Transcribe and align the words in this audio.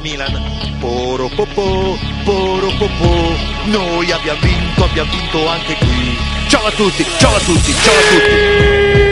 calcio 0.00 0.02
Milan. 0.02 0.78
Poro 0.80 1.28
popò, 1.28 1.96
poro 2.24 2.68
popò, 2.78 3.36
noi 3.66 4.10
abbiamo 4.10 4.40
vinto, 4.40 4.84
abbiamo 4.84 5.10
vinto 5.10 5.46
anche 5.46 5.74
qui. 5.76 6.18
Ciao 6.48 6.66
a 6.66 6.70
tutti, 6.70 7.04
ciao 7.18 7.34
a 7.34 7.40
tutti, 7.40 7.72
ciao 7.72 7.94
a 7.94 8.08
tutti. 8.08 9.10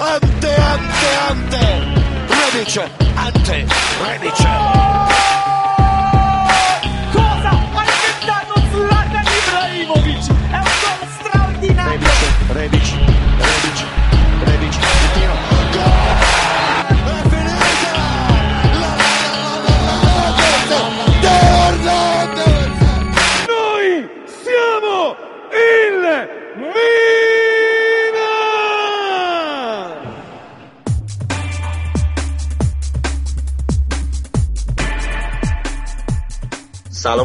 Ante, 0.00 0.54
ante, 0.54 1.10
ante. 1.28 1.58
Rebic, 2.28 2.78
ante, 3.16 3.66
Rebic. 4.00 5.47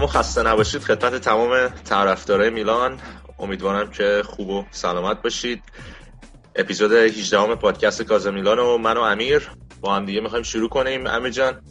سلام 0.04 0.16
و 0.16 0.20
خسته 0.20 0.44
نباشید. 0.44 0.82
خدمت 0.82 1.16
تمام 1.16 1.68
طرفدارای 1.68 2.50
میلان. 2.50 2.98
امیدوارم 3.40 3.92
که 3.92 4.22
خوب 4.26 4.50
و 4.50 4.66
سلامت 4.72 5.22
باشید. 5.22 5.64
اپیزود 6.56 6.92
18 6.92 7.56
پادکست 7.56 8.02
کازا 8.02 8.32
میلان 8.32 8.60
و 8.60 8.78
من 8.78 8.98
و 8.98 9.02
امیر 9.02 9.50
با 9.82 9.96
هم 9.96 10.06
دیگه 10.06 10.22
می‌خوایم 10.22 10.44
شروع 10.44 10.70
کنیم. 10.70 11.08
امیر 11.08 11.30
جان. 11.30 11.62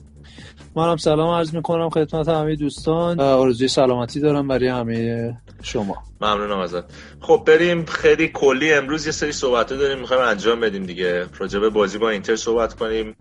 منم 0.77 0.97
سلام 0.97 1.34
عرض 1.34 1.55
می‌کنم 1.55 1.91
خدمت 1.91 2.28
همه 2.28 2.56
دوستان. 2.56 3.20
آرزوی 3.20 3.69
سلامتی 3.69 4.20
دارم 4.20 4.48
برای 4.48 4.69
همه 4.69 5.34
شما. 5.62 6.02
ممنونم 6.20 6.58
ازت. 6.58 6.84
خب 7.20 7.42
بریم 7.46 7.84
خیلی 7.84 8.28
کلی 8.28 8.72
امروز 8.72 9.06
یه 9.06 9.12
سری 9.12 9.32
صحبت 9.32 9.69
داریم 9.72 9.98
می‌خوایم 9.98 10.22
انجام 10.22 10.60
بدیم 10.60 10.86
دیگه. 10.86 11.27
به 11.52 11.70
بازی 11.70 11.98
با 11.98 12.10
اینتر 12.10 12.36
صحبت 12.36 12.74
کنیم. 12.74 13.16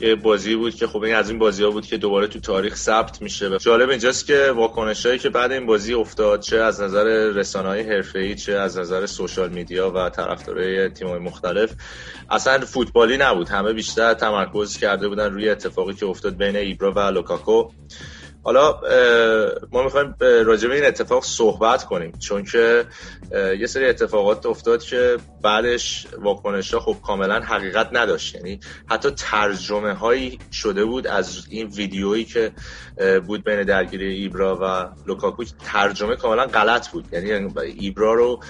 یه 0.00 0.14
بازی 0.14 0.56
بود 0.56 0.74
که 0.74 0.86
خب 0.86 1.02
این 1.02 1.14
از 1.14 1.30
این 1.30 1.38
بازی 1.38 1.64
ها 1.64 1.70
بود 1.70 1.86
که 1.86 1.96
دوباره 1.96 2.26
تو 2.26 2.40
تاریخ 2.40 2.76
ثبت 2.76 3.22
میشه 3.22 3.58
جالب 3.58 3.90
اینجاست 3.90 4.26
که 4.26 4.52
واکنش 4.56 5.06
هایی 5.06 5.18
که 5.18 5.30
بعد 5.30 5.52
این 5.52 5.66
بازی 5.66 5.94
افتاد 5.94 6.40
چه 6.40 6.56
از 6.56 6.80
نظر 6.80 7.04
رسانه 7.34 7.68
های 7.68 8.02
ای 8.14 8.34
چه 8.34 8.52
از 8.52 8.78
نظر 8.78 9.06
سوشال 9.06 9.48
میدیا 9.48 9.90
و 9.90 10.08
طرفدارای 10.08 10.88
تیم 10.88 11.08
های 11.08 11.18
مختلف 11.18 11.72
اصلا 12.30 12.64
فوتبالی 12.64 13.16
نبود. 13.16 13.48
همه 13.48 13.72
بیشتر 13.72 14.14
تمرکز 14.14 14.78
کرده 14.78 15.08
بودن 15.08 15.32
روی 15.32 15.48
اتفاقی 15.48 15.94
که 15.94 16.06
افتاد 16.06 16.36
بین 16.36 16.56
ایبرا 16.56 16.92
و 16.92 16.98
لوکاکو. 16.98 17.68
حالا 18.44 18.80
ما 19.72 19.82
می‌خوایم 19.82 20.14
راجع 20.20 20.68
به 20.68 20.74
این 20.74 20.84
اتفاق 20.84 21.24
صحبت 21.24 21.84
کنیم 21.84 22.12
چون 22.18 22.44
که 22.44 22.84
یه 23.58 23.66
سری 23.66 23.86
اتفاقات 23.86 24.46
افتاد 24.46 24.82
که 24.82 25.16
بعدش 25.42 26.06
واکنش 26.18 26.74
ها 26.74 26.80
خب 26.80 26.96
کاملا 27.02 27.40
حقیقت 27.40 27.88
نداشت. 27.92 28.34
یعنی 28.34 28.60
حتی 28.86 29.10
ترجمه 29.10 29.94
هایی 29.94 30.38
شده 30.52 30.84
بود 30.84 31.06
از 31.06 31.46
این 31.50 31.66
ویدیویی 31.66 32.24
که 32.24 32.52
بود 33.26 33.44
بین 33.44 33.62
درگیری 33.62 34.14
ایبرا 34.14 34.58
و 34.62 34.88
لوکاکو 35.06 35.44
ترجمه 35.44 36.16
کاملا 36.16 36.46
غلط 36.46 36.88
بود. 36.88 37.04
یعنی 37.12 37.52
ایبرا 37.62 38.14
رو 38.14 38.40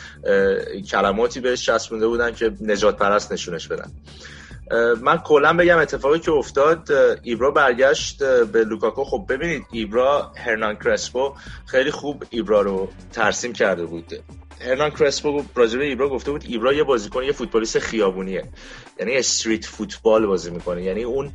کلماتی 0.91 1.41
بهش 1.41 1.67
چسبونده 1.67 2.07
بودن 2.07 2.35
که 2.35 2.53
نژاد 2.61 2.97
پرست 2.97 3.33
نشونش 3.33 3.69
بدن. 3.69 3.93
من 5.03 5.19
کلا 5.19 5.53
بگم 5.53 5.79
اتفاقی 5.79 6.19
که 6.19 6.31
افتاد 6.31 6.89
ایبرا 7.23 7.51
برگشت 7.51 8.25
به 8.25 8.65
لوکاکو. 8.65 9.05
خب 9.05 9.27
ببینید 9.29 9.67
ایبرا 9.73 10.33
هرنان 10.37 10.77
کرسپو 10.77 11.35
خیلی 11.67 11.91
خوب 11.91 12.25
ایبرا 12.31 12.61
رو 12.61 12.89
ترسیم 13.13 13.53
کرده 13.53 13.87
بود. 13.87 14.13
هرنان 14.61 14.91
کرسپو 14.91 15.43
راجع 15.55 15.79
به 15.79 15.85
ایبرا 15.85 16.09
گفته 16.09 16.31
بود 16.31 16.45
ایبرا 16.49 16.73
یه 16.73 16.85
بازیکن 16.85 17.23
یه 17.23 17.33
فوتبالیست 17.33 17.79
خیابونیه. 17.79 18.53
یعنی 19.01 19.17
استریت 19.17 19.65
فوتبال 19.65 20.27
بازی 20.27 20.51
می‌کنه. 20.51 20.83
یعنی 20.83 21.05
اون 21.05 21.33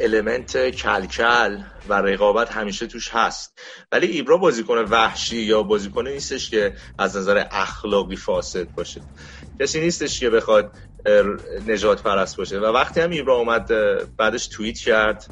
المنت 0.00 0.70
کلکل 0.70 1.58
و 1.88 1.94
رقابت 1.94 2.52
همیشه 2.52 2.86
توش 2.86 3.10
هست. 3.12 3.60
ولی 3.92 4.06
ایبرا 4.06 4.36
بازیکن 4.36 4.78
وحشی 4.78 5.36
یا 5.36 5.62
بازیکن 5.62 6.08
نیستش 6.08 6.50
که 6.50 6.74
از 6.98 7.16
نظر 7.16 7.44
اخلاقی 7.50 8.16
فاسد 8.16 8.68
باشه. 8.76 9.00
کسی 9.60 9.80
نیستش 9.80 10.20
که 10.20 10.30
بخواد 10.30 10.72
نجات 11.68 12.02
پرست 12.02 12.36
باشه. 12.36 12.58
و 12.58 12.64
وقتی 12.64 13.00
هم 13.00 13.10
ایبرا 13.10 13.34
اومد 13.34 13.72
بعدش 14.16 14.46
توییت 14.46 14.78
کرد 14.78 15.26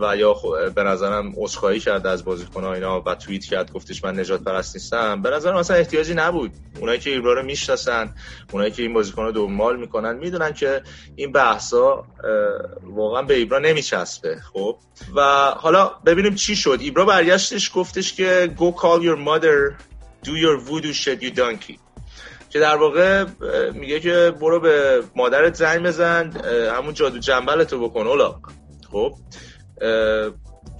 و 0.00 0.16
یا 0.16 0.34
به 0.74 0.82
نظرم 0.82 1.32
عذرخواهی 1.36 1.80
کرد 1.80 2.06
از 2.06 2.24
بازیکن 2.24 2.64
اینا 2.64 3.00
و 3.00 3.14
توییت 3.14 3.44
کرد 3.44 3.72
گفتش 3.72 4.04
من 4.04 4.20
نجات 4.20 4.44
پرست 4.44 4.76
نیستم. 4.76 5.22
به 5.22 5.30
نظرم 5.30 5.56
اصلا 5.56 5.76
احتیاجی 5.76 6.14
نبود. 6.14 6.50
اونایی 6.80 6.98
که 6.98 7.10
ایبرا 7.10 7.32
رو 7.32 7.42
می‌شناسن 7.42 8.14
اونایی 8.52 8.70
که 8.70 8.82
این 8.82 8.94
بازیکن 8.94 9.30
دنبال 9.30 9.76
می‌کنن 9.80 10.16
می‌دونن 10.16 10.52
که 10.52 10.82
این 11.16 11.32
بحثا 11.32 12.04
واقعا 12.82 13.22
به 13.22 13.34
ایبرا 13.34 13.58
نمیچسبه. 13.58 14.36
خب؟ 14.52 14.78
و 15.16 15.20
حالا 15.56 15.90
ببینیم 16.06 16.34
چی 16.34 16.56
شد. 16.56 16.78
ایبرا 16.80 17.04
برگشتش 17.04 17.70
گفتش 17.74 18.12
که 18.12 18.54
go 18.56 18.80
call 18.80 19.02
your 19.02 19.18
mother. 19.18 19.74
Do 20.24 20.34
your 20.44 20.56
voodoo 20.68 20.92
shit 20.92 21.22
you 21.22 21.30
donkey. 21.30 21.81
که 22.52 22.60
در 22.60 22.76
واقع 22.76 23.24
میگه 23.74 24.00
که 24.00 24.32
برو 24.40 24.60
به 24.60 25.00
مادرت 25.16 25.54
زنگ 25.54 25.82
بزن 25.82 26.30
همون 26.78 26.94
جادو 26.94 27.18
جنبل 27.18 27.64
تو 27.64 27.88
بکن 27.88 28.06
اولا 28.06 28.34
خب 28.92 29.12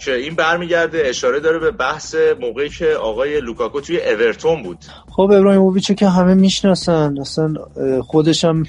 که 0.05 0.15
این 0.15 0.35
برمیگرده 0.35 1.03
اشاره 1.07 1.41
داره 1.41 1.59
به 1.59 1.71
بحث 1.71 2.17
موقعی 2.41 2.69
که 2.69 2.87
آقای 2.87 3.41
لوکاکو 3.41 3.81
توی 3.81 4.01
اورتون 4.01 4.63
بود. 4.63 4.79
خب 5.11 5.21
ابراهیموویچ 5.21 5.93
که 5.93 6.09
همه 6.09 6.35
می‌شناسن. 6.35 7.19
اصلا 7.21 7.55
خودش 8.03 8.45
هم 8.45 8.63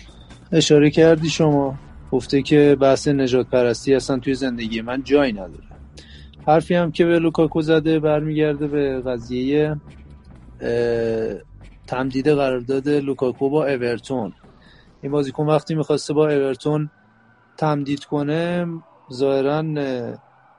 اشاره 0.51 0.89
کردی 0.89 1.29
شما. 1.29 1.75
گفته 2.11 2.41
که 2.41 2.77
بحث 2.81 3.07
نژاد 3.07 3.47
پرستی 3.49 3.95
اصلا 3.95 4.19
توی 4.19 4.33
زندگی 4.33 4.81
من 4.81 5.03
جایی 5.03 5.33
نداره. 5.33 5.63
حرفی 6.47 6.75
هم 6.75 6.91
که 6.91 7.05
به 7.05 7.19
لوکاکو 7.19 7.61
زده 7.61 7.99
برمیگرده 7.99 8.67
به 8.67 9.01
قضیه 9.01 9.75
تمدید 11.93 12.27
قرارداد 12.27 12.89
لوکاکو 12.89 13.49
با 13.49 13.65
اورتون. 13.65 14.33
این 15.01 15.11
بازیکن 15.11 15.45
وقتی 15.45 15.75
می‌خواسته 15.75 16.13
با 16.13 16.29
اورتون 16.29 16.89
تمدید 17.57 18.03
کنه 18.03 18.65
ظاهرا 19.13 19.63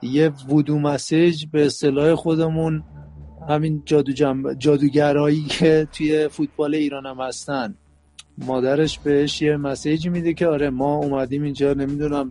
یه 0.03 0.33
voodoo 0.49 0.79
message 0.79 1.47
به 1.53 1.67
اصطلاح 1.67 2.15
خودمون 2.15 2.83
همین 3.49 3.83
جادو 3.87 4.13
جنب... 4.13 4.55
جادوگرایی 4.55 5.43
که 5.43 5.89
توی 5.93 6.29
فوتبال 6.29 6.75
ایران 6.75 7.07
هم 7.07 7.21
هستن. 7.21 7.75
مادرش 8.39 8.99
بهش 8.99 9.43
یه 9.43 9.57
مسیجی 9.57 10.09
میده 10.09 10.35
که 10.35 10.47
آره 10.47 10.71
ما 10.71 10.97
اومدیم 10.97 11.43
اینجا 11.43 11.73
نمی‌دونم 11.73 12.31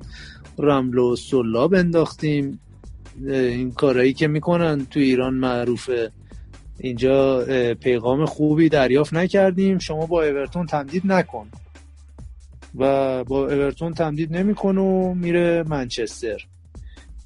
رمل 0.58 0.98
و 0.98 1.16
سلاب 1.16 1.74
انداختیم 1.74 2.60
این 3.28 3.72
کارهایی 3.72 4.14
که 4.14 4.28
می‌کنن 4.28 4.86
تو 4.86 5.00
ایران 5.00 5.34
معروفه. 5.34 6.12
اینجا 6.80 7.46
پیغام 7.74 8.26
خوبی 8.26 8.70
دریافت 8.70 9.14
نکردیم. 9.14 9.78
شما 9.80 10.06
با 10.06 10.24
اورتون 10.24 10.66
تمدید 10.66 11.04
نکن. 11.06 11.48
و 12.76 13.24
با 13.24 13.40
اورتون 13.40 13.94
تمدید 13.94 14.38
نمی‌کنه 14.38 14.82
و 14.82 15.14
میره 15.14 15.64
منچستر. 15.68 16.38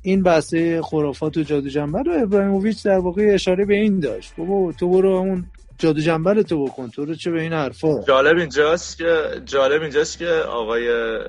این 0.02 0.24
بحثه 0.24 0.82
خرافات 0.82 1.38
و 1.38 1.44
جادو 1.44 1.70
جنبل 1.70 2.08
و 2.08 2.24
ابراهیموویچ 2.24 2.84
در 2.84 2.98
واقع 2.98 3.32
اشاره 3.34 3.66
به 3.66 3.76
این 3.76 4.00
داشت. 4.00 4.34
بابا 4.38 4.72
تو 4.72 4.90
برو 4.90 5.10
اون 5.10 5.46
جادو 5.78 6.02
جنبل 6.02 6.42
تو 6.42 6.66
بکن 6.66 6.90
تو 6.90 7.06
رو 7.06 7.16
چه 7.16 7.32
به 7.32 7.42
این 7.42 7.54
حرفا 7.54 8.04
جالب 8.08 8.38
اینجاست 8.38 8.98
که 8.98 9.42
جالب 9.46 9.82
اینجاست 9.82 10.18
که 10.18 10.30
آقای 10.30 11.20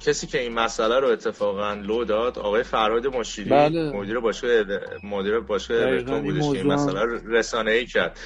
کسی 0.00 0.26
که 0.26 0.40
این 0.40 0.52
مسئله 0.52 1.00
رو 1.00 1.08
اتفاقا 1.08 1.72
لو 1.74 2.04
داد 2.04 2.38
آقای 2.38 2.62
فرهاد 2.62 3.06
مشیری 3.06 3.50
بله. 3.50 3.92
مدیر 3.92 4.20
باشگاه 4.20 4.50
مدیر 5.04 5.40
باشگاه 5.40 5.78
اورتون 5.78 6.22
بودش 6.22 6.42
که 6.42 6.58
این 6.58 6.66
مسئله 6.66 7.02
رو 7.02 7.18
رسانه 7.36 7.70
ای 7.70 7.86
کرد 7.86 8.18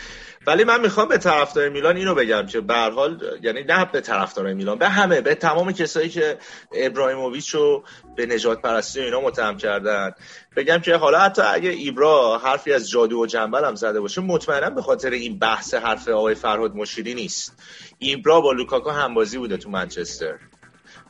ولی 0.47 0.65
من 0.65 0.81
می‌خوام 0.81 1.09
به 1.09 1.19
طرفدار 1.19 1.69
میلان 1.69 1.97
اینو 1.97 2.15
بگم 2.15 2.47
که 2.47 2.61
به 2.61 2.75
حال 2.75 3.39
یعنی 3.43 3.63
نه 3.63 3.85
به 3.85 4.01
طرفدار 4.01 4.53
میلان 4.53 4.79
به 4.79 4.89
همه 4.89 5.21
به 5.21 5.35
تمام 5.35 5.73
کسایی 5.73 6.09
که 6.09 6.39
ابراهیموویچ 6.73 7.49
رو 7.49 7.85
به 8.17 8.27
نژاد 8.27 8.63
پرستی 8.63 9.01
و 9.01 9.03
اینا 9.03 9.21
متهم 9.21 9.57
کردن. 9.57 10.13
بگم 10.57 10.79
که 10.79 10.97
حالا 10.97 11.19
حتی 11.19 11.43
اگه 11.43 11.71
ایبرا 11.71 12.39
حرفی 12.39 12.73
از 12.73 12.91
جادو 12.91 13.23
و 13.23 13.27
جنبل 13.27 13.65
هم 13.65 13.75
زده 13.75 14.01
باشه 14.01 14.21
مطمئنا 14.21 14.71
به 14.71 14.83
خاطر 14.83 15.11
این 15.11 15.39
بحث 15.39 15.75
حرف 15.75 16.09
آقای 16.09 16.35
فرهاد 16.35 16.75
مشیری 16.75 17.15
نیست. 17.15 17.59
ایبرا 17.99 18.41
با 18.41 18.53
لوکاکو 18.53 18.91
همبازی 18.91 19.39
بوده 19.39 19.57
تو 19.57 19.71
منچستر 19.71 20.39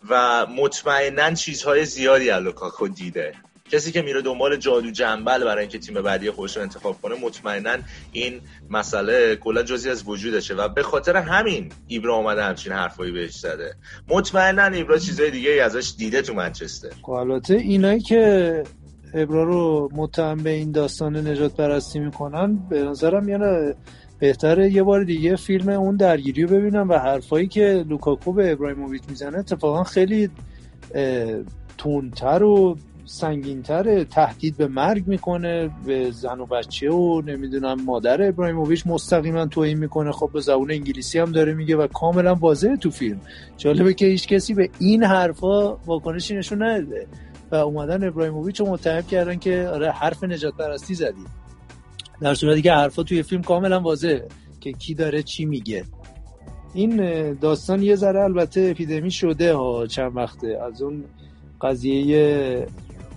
و 0.08 0.46
مطمئنا 0.46 1.34
چیزهای 1.34 1.84
زیادی 1.84 2.30
از 2.30 2.42
لوکاکو 2.42 2.88
دیده. 2.88 3.34
کسی 3.72 3.92
که 3.92 4.02
میره 4.02 4.22
دنبال 4.22 4.56
جادو 4.56 4.90
جنبل 4.90 5.44
برای 5.44 5.60
اینکه 5.60 5.78
تیم 5.78 6.02
بعدی 6.02 6.30
خودش 6.30 6.56
رو 6.56 6.62
انتخاب 6.62 7.02
کنه 7.02 7.14
مطمئنا 7.22 7.76
این 8.12 8.40
مسئله 8.70 9.36
کلا 9.36 9.62
جزی 9.62 9.90
از 9.90 10.02
وجودشه 10.06 10.54
و 10.54 10.68
به 10.68 10.82
خاطر 10.82 11.16
همین 11.16 11.72
ایبرا 11.86 12.14
اومده 12.14 12.44
همچین 12.44 12.72
حرفایی 12.72 13.12
بهش 13.12 13.34
زده. 13.34 13.74
مطمئنا 14.08 14.64
ایبرا 14.64 14.98
چیزای 14.98 15.30
دیگه 15.30 15.50
ای 15.50 15.60
ازش 15.60 15.92
دیده 15.98 16.22
تو 16.22 16.34
منچستر. 16.34 16.88
خب 17.02 17.10
البته 17.10 17.54
اینایی 17.54 18.00
که 18.00 18.62
ابرا 19.14 19.44
رو 19.44 19.88
متهم 19.92 20.36
به 20.36 20.50
این 20.50 20.72
داستان 20.72 21.16
نجات 21.26 21.56
پرستی 21.56 21.98
می‌کنن 21.98 22.58
به 22.68 22.82
نظرم 22.82 23.28
یعنی 23.28 23.72
بهتره 24.18 24.72
یه 24.72 24.82
بار 24.82 25.04
دیگه 25.04 25.36
فیلم 25.36 25.68
اون 25.68 25.96
درگیری 25.96 26.42
رو 26.42 26.48
ببینم 26.48 26.88
و 26.88 26.94
حرفایی 26.94 27.46
که 27.46 27.84
لوکاکو 27.88 28.32
به 28.32 28.52
ابراهیموویچ 28.52 29.02
می‌زنه 29.08 29.38
اتفاقا 29.38 29.84
خیلی 29.84 30.30
تونتر 31.78 32.42
و 32.42 32.76
سنگینتر 33.04 34.04
تهدید 34.04 34.56
به 34.56 34.66
مرگ 34.66 35.06
می‌کنه 35.06 35.70
به 35.86 36.10
زن 36.10 36.40
و 36.40 36.46
بچه 36.46 36.90
و 36.90 37.22
نمی‌دونم 37.26 37.84
مادر 37.84 38.28
ابراهیموویچ 38.28 38.86
مستقیما 38.86 39.46
توهین 39.46 39.78
می‌کنه. 39.78 40.12
خب 40.12 40.30
به 40.32 40.40
زبون 40.40 40.70
انگلیسی 40.70 41.18
هم 41.18 41.32
داره 41.32 41.54
میگه 41.54 41.76
و 41.76 41.86
کاملا 41.86 42.34
واضحه 42.34 42.76
تو 42.76 42.90
فیلم. 42.90 43.20
جالبه 43.56 43.94
که 43.94 44.06
هیچ 44.06 44.28
کسی 44.28 44.54
به 44.54 44.70
این 44.78 45.04
حرفا 45.04 45.76
واکنشی 45.76 46.36
نشون 46.36 46.62
نداده 46.62 47.06
و 47.50 47.54
اومدن 47.54 48.08
ابراهیموویچ 48.08 48.60
رو 48.60 48.70
متهم 48.70 49.02
کردن 49.02 49.36
که 49.36 49.68
آره 49.72 49.90
حرف 49.90 50.24
نجات 50.24 50.54
پرستی 50.56 50.94
زدی. 50.94 51.24
در 52.20 52.34
صورتی 52.34 52.62
که 52.62 52.72
حرفا 52.72 53.02
توی 53.02 53.22
فیلم 53.22 53.42
کاملا 53.42 53.80
واضحه 53.80 54.26
که 54.60 54.72
کی 54.72 54.94
داره 54.94 55.22
چی 55.22 55.44
میگه. 55.44 55.84
این 56.74 57.32
داستان 57.32 57.82
یه 57.82 57.96
ذره 57.96 58.20
البته 58.20 58.68
اپیدمی 58.70 59.10
شده 59.10 59.54
ها 59.54 59.86
چند 59.86 60.16
وقته. 60.16 60.58
از 60.66 60.82
اون 60.82 61.04
قضیه 61.60 62.66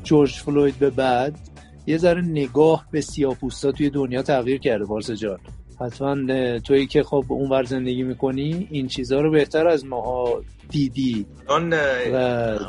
جورج 0.06 0.32
فلوید 0.32 0.80
به 0.80 0.90
بعد 0.90 1.40
یه 1.88 1.98
ذره 1.98 2.22
نگاه 2.22 2.86
به 2.92 3.02
سیاپوستا 3.02 3.72
توی 3.72 3.90
دنیا 3.90 4.22
تغییر 4.22 4.60
کرده. 4.60 4.86
پارس 4.86 5.12
جان. 5.12 5.40
حتما 5.82 6.60
تویی 6.60 6.88
که 6.88 7.04
خب 7.04 7.26
اونور 7.30 7.64
زندگی 7.64 8.04
می‌کنی 8.04 8.68
این 8.72 8.88
چیزها 8.88 9.22
رو 9.22 9.32
بهتر 9.32 9.68
از 9.68 9.86
ماها 9.86 10.42
دیدی. 10.70 11.26
آن 11.48 11.74
و... 11.74 12.16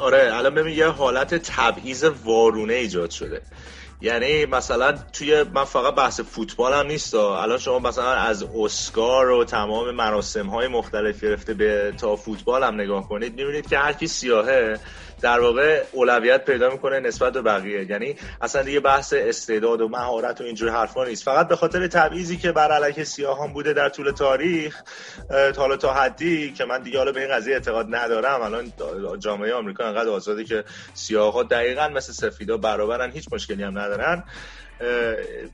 آره 0.00 0.30
الان 0.32 0.54
ببین 0.54 0.76
یه 0.76 0.86
حالت 0.86 1.34
تبعیض 1.34 2.04
وارونه 2.24 2.74
ایجاد 2.74 3.10
شده. 3.10 3.42
یعنی 4.00 4.46
مثلا 4.46 4.94
توی 5.12 5.42
من 5.54 5.64
فقط 5.64 5.94
بحث 5.94 6.20
فوتبال 6.20 6.72
هم 6.72 6.86
نیست 6.86 7.14
الان 7.14 7.58
شما 7.58 7.78
مثلا 7.78 8.10
از 8.10 8.42
اسکار 8.42 9.30
و 9.30 9.44
تمام 9.44 9.90
مراسم 9.90 10.46
های 10.46 10.68
مختلف 10.68 11.24
گرفته 11.24 11.54
به 11.54 11.92
تا 11.98 12.16
فوتبال 12.16 12.62
هم 12.62 12.80
نگاه 12.80 13.08
کنید 13.08 13.34
می‌بینید 13.34 13.68
که 13.68 13.78
هر 13.78 13.92
کی 13.92 14.06
سیاهه 14.06 14.78
در 15.20 15.40
واقع 15.40 15.82
اولویت 15.92 16.44
پیدا 16.44 16.70
می‌کنه 16.70 17.00
نسبت 17.00 17.32
به 17.32 17.42
بقیه. 17.42 17.90
یعنی 17.90 18.16
اصلا 18.40 18.62
دیگه 18.62 18.80
بحث 18.80 19.14
استعداد 19.16 19.80
و 19.80 19.88
مهارت 19.88 20.40
و 20.40 20.44
اینجور 20.44 20.70
حرفا 20.70 21.04
نیست. 21.04 21.24
فقط 21.24 21.48
به 21.48 21.56
خاطر 21.56 21.86
تبعیضی 21.86 22.36
که 22.36 22.52
بر 22.52 22.72
علیه 22.72 23.04
سیاهان 23.04 23.52
بوده 23.52 23.72
در 23.72 23.88
طول 23.88 24.10
تاریخ 24.10 24.82
حالا 25.56 25.76
تا 25.76 25.94
حدی 25.94 26.52
که 26.52 26.64
من 26.64 26.82
دیگه 26.82 26.98
حالا 26.98 27.12
به 27.12 27.20
این 27.20 27.30
قضیه 27.30 27.54
اعتقاد 27.54 27.86
ندارم. 27.90 28.42
الان 28.42 28.72
جامعه 29.18 29.54
آمریکا 29.54 29.84
انقدر 29.84 30.08
آزاده 30.08 30.44
که 30.44 30.64
سیاها 30.94 31.42
دقیقا 31.42 31.88
مثل 31.88 32.12
سفیدا 32.12 32.56
برابرن 32.56 33.10
هیچ 33.10 33.28
مشکلی 33.32 33.62
هم 33.62 33.78
ندارن. 33.78 34.24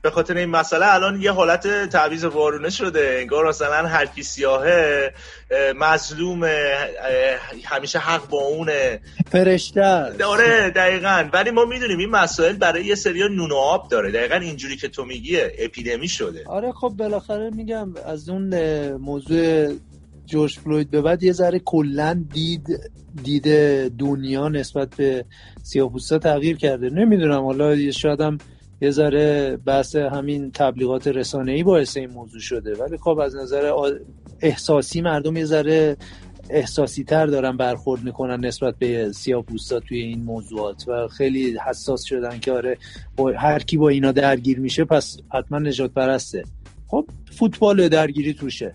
به 0.01 0.11
خاطر 0.11 0.37
این 0.37 0.49
مسئله 0.49 0.93
الان 0.93 1.21
یه 1.21 1.31
حالت 1.31 1.89
تعویض 1.89 2.23
وارونه 2.23 2.69
شده. 2.69 3.17
انگار 3.21 3.49
مثلا 3.49 3.87
هر 3.87 4.05
کی 4.05 4.23
سیاهه 4.23 5.13
مظلوم 5.75 6.43
همیشه 7.65 7.99
حق 7.99 8.29
با 8.29 8.37
اونه. 8.37 8.99
فرشته 9.31 9.83
آره 10.25 10.69
دقیقا. 10.69 11.29
ولی 11.33 11.51
ما 11.51 11.65
می‌دونیم 11.65 11.99
این 11.99 12.09
مسائل 12.09 12.55
برای 12.55 12.85
یه 12.85 12.95
سری 12.95 13.19
نون 13.19 13.51
و 13.51 13.55
آب 13.55 13.89
داره. 13.89 14.11
دقیقا 14.11 14.35
اینجوری 14.35 14.77
که 14.77 14.87
تو 14.87 15.05
میگی 15.05 15.37
اپیدمی 15.59 16.07
شده. 16.07 16.43
آره 16.45 16.71
خب 16.71 16.89
بالاخره 16.89 17.49
میگم 17.49 17.89
از 18.05 18.29
اون 18.29 18.55
موضوع 18.91 19.73
جورج 20.25 20.59
فلوید 20.59 20.91
به 20.91 21.01
بعد 21.01 21.23
یه 21.23 21.31
ذره 21.31 21.59
کلا 21.59 22.23
دید 22.33 22.67
دید 23.23 23.47
دنیا 23.97 24.47
نسبت 24.47 24.95
به 24.95 25.25
سیاپوستا 25.63 26.19
تغییر 26.19 26.57
کرده. 26.57 26.89
نمی‌دونم 26.89 27.43
حالا 27.43 27.91
شاید 27.91 28.21
هم 28.21 28.37
یه 28.83 28.91
ذره 28.91 29.57
بحث 29.65 29.95
همین 29.95 30.51
تبلیغات 30.51 31.07
رسانه‌ای 31.07 31.63
باعث 31.63 31.97
این 31.97 32.09
موضوع 32.09 32.39
شده. 32.39 32.75
ولی 32.75 32.97
خب 32.97 33.19
از 33.19 33.35
نظر 33.35 33.71
احساسی 34.41 35.01
مردم 35.01 35.37
یه 35.37 35.45
ذره 35.45 35.97
احساسی 36.49 37.03
تر 37.03 37.25
دارن 37.25 37.57
برخورد 37.57 38.03
می‌کنن 38.03 38.45
نسبت 38.45 38.75
به 38.79 39.11
سیاپوستا 39.11 39.79
توی 39.79 40.01
این 40.01 40.23
موضوعات 40.23 40.87
و 40.87 41.07
خیلی 41.07 41.57
حساس 41.65 42.03
شدن 42.03 42.39
که 42.39 42.51
آره 42.51 42.77
هر 43.37 43.59
کی 43.59 43.77
با 43.77 43.89
اینا 43.89 44.11
درگیر 44.11 44.59
میشه 44.59 44.85
پس 44.85 45.17
حتما 45.33 45.59
نجات 45.59 45.91
پرسته. 45.93 46.43
خب 46.87 47.05
فوتبال 47.31 47.87
درگیری 47.89 48.33
توشه. 48.33 48.73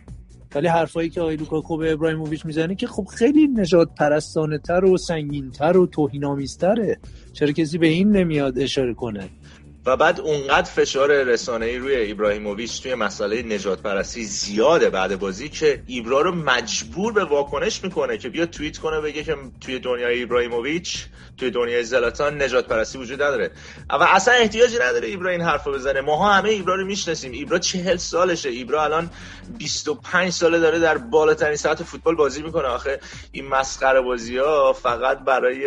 ولی 0.54 0.66
حرفایی 0.68 1.10
که 1.10 1.20
آقای 1.20 1.36
لوکاکو 1.36 1.76
به 1.76 1.92
ابراهیموویچ 1.92 2.46
می‌زنه 2.46 2.74
که 2.74 2.86
خب 2.86 3.04
خیلی 3.04 3.46
نجات 3.46 3.94
پرستانه 3.94 4.58
تر 4.58 4.84
و 4.84 4.96
سنگین 4.96 5.50
تر 5.50 5.76
و 5.76 5.86
توهین‌آمیزتره. 5.86 6.98
چرا 7.32 7.52
کسی 7.52 7.78
به 7.78 7.86
این 7.86 8.10
نمیاد 8.10 8.58
اشاره 8.58 8.94
کنه؟ 8.94 9.28
و 9.88 9.96
بعد 9.96 10.20
اونقدر 10.20 10.70
فشار 10.70 11.22
رسانه‌ای 11.22 11.78
روی 11.78 12.10
ابراهیموویچ 12.10 12.82
توی 12.82 12.94
مسئله 12.94 13.42
نجات 13.42 13.82
پرستی 13.82 14.24
زیاده 14.24 14.90
بعد 14.90 15.18
بازی 15.18 15.48
که 15.48 15.82
ایبرا 15.86 16.20
رو 16.20 16.34
مجبور 16.34 17.12
به 17.12 17.24
واکنش 17.24 17.84
می‌کنه 17.84 18.18
که 18.18 18.28
بیا 18.28 18.46
توییت 18.46 18.78
کنه 18.78 19.00
بگه 19.00 19.24
که 19.24 19.36
توی 19.60 19.78
دنیای 19.78 20.22
ابراهیموویچ 20.22 21.06
توی 21.36 21.50
دنیای 21.50 21.84
زلاتان 21.84 22.42
نجات 22.42 22.66
پرستی 22.66 22.98
وجود 22.98 23.22
نداره. 23.22 23.50
و 23.90 24.02
اصلا 24.02 24.34
احتیاجی 24.34 24.76
نداره 24.76 25.08
ایبرا 25.08 25.30
این 25.30 25.40
حرفو 25.40 25.72
بزنه. 25.72 26.00
ماها 26.00 26.32
همه 26.32 26.48
ایبرا 26.48 26.74
رو 26.74 26.84
می‌شناسیم. 26.84 27.32
ایبرا 27.32 27.58
چهل 27.58 27.96
سالشه. 27.96 28.48
ایبرا 28.48 28.84
الان 28.84 29.10
25 29.58 30.32
ساله 30.32 30.58
داره 30.58 30.78
در 30.78 30.98
بالاترین 30.98 31.56
سطح 31.56 31.84
فوتبال 31.84 32.14
بازی 32.14 32.42
می‌کنه. 32.42 32.68
آخه 32.68 33.00
این 33.32 33.48
مسخره 33.48 34.00
بازی 34.00 34.38
ها 34.38 34.72
فقط 34.72 35.18
برای 35.18 35.58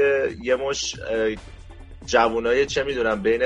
یه 0.41 0.55
مش 0.55 0.95
جوانای 2.05 2.65
چه 2.65 2.83
می‌دونم 2.83 3.21
بین 3.23 3.41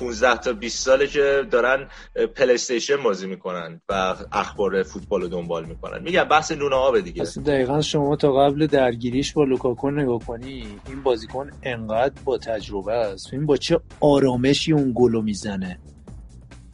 15 0.00 0.36
تا 0.36 0.52
20 0.52 0.84
ساله 0.84 1.06
که 1.06 1.46
دارن 1.50 1.88
پلیستیشن 2.36 3.02
بازی 3.02 3.26
می‌کنن 3.26 3.80
و 3.88 4.14
اخبار 4.32 4.82
فوتبال 4.82 5.20
رو 5.20 5.28
دنبال 5.28 5.64
می‌کنن. 5.64 6.02
میگم 6.02 6.24
بحث 6.24 6.52
نونه 6.52 6.76
آب 6.76 7.00
دیگه. 7.00 7.22
اصلا 7.22 7.42
دقیقا 7.42 7.80
شما 7.80 8.16
تا 8.16 8.32
قبل 8.32 8.66
درگیریش 8.66 9.32
با 9.32 9.44
لوکاکو 9.44 9.90
نگاه 9.90 10.18
کنی 10.18 10.66
این 10.88 11.02
بازیکن 11.02 11.50
انقدر 11.62 12.14
با 12.24 12.38
تجربه 12.38 12.92
است. 12.92 13.32
این 13.32 13.46
با 13.46 13.56
چه 13.56 13.80
آرامشی 14.00 14.72
اون 14.72 14.92
گلو 14.94 15.22
می‌زنه. 15.22 15.78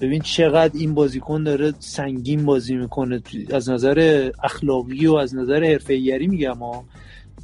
ببین 0.01 0.21
چقدر 0.21 0.79
این 0.79 0.95
بازیکن 0.95 1.43
داره 1.43 1.75
سنگین 1.79 2.45
بازی 2.45 2.77
می‌کنه. 2.77 3.23
از 3.53 3.71
نظر 3.71 4.31
اخلاقی 4.45 5.07
و 5.07 5.15
از 5.15 5.35
نظر 5.35 5.65
حرفه‌ایگری 5.65 6.27
میگم 6.27 6.59
ها. 6.59 6.85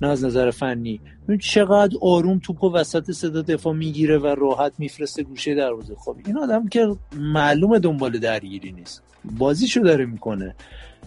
نه 0.01 0.09
از 0.09 0.25
نظر 0.25 0.51
فنی. 0.51 1.01
چقدر 1.41 1.97
آروم 2.03 2.39
توپ 2.39 2.65
و 2.65 2.73
وسط 2.73 3.11
صدا 3.11 3.43
دفاع 3.43 3.75
می‌گیره 3.75 4.19
و 4.19 4.27
راحت 4.27 4.73
میفرسته 4.79 5.23
گوشه 5.23 5.55
دروازه. 5.55 5.95
خب 5.95 6.17
این 6.27 6.39
آدم 6.39 6.69
که 6.69 6.97
معلومه 7.17 7.79
دنبال 7.79 8.19
درگیری 8.19 8.73
نیست. 8.73 9.03
بازیشو 9.39 9.81
داره 9.81 10.07
می‌کنه. 10.07 10.55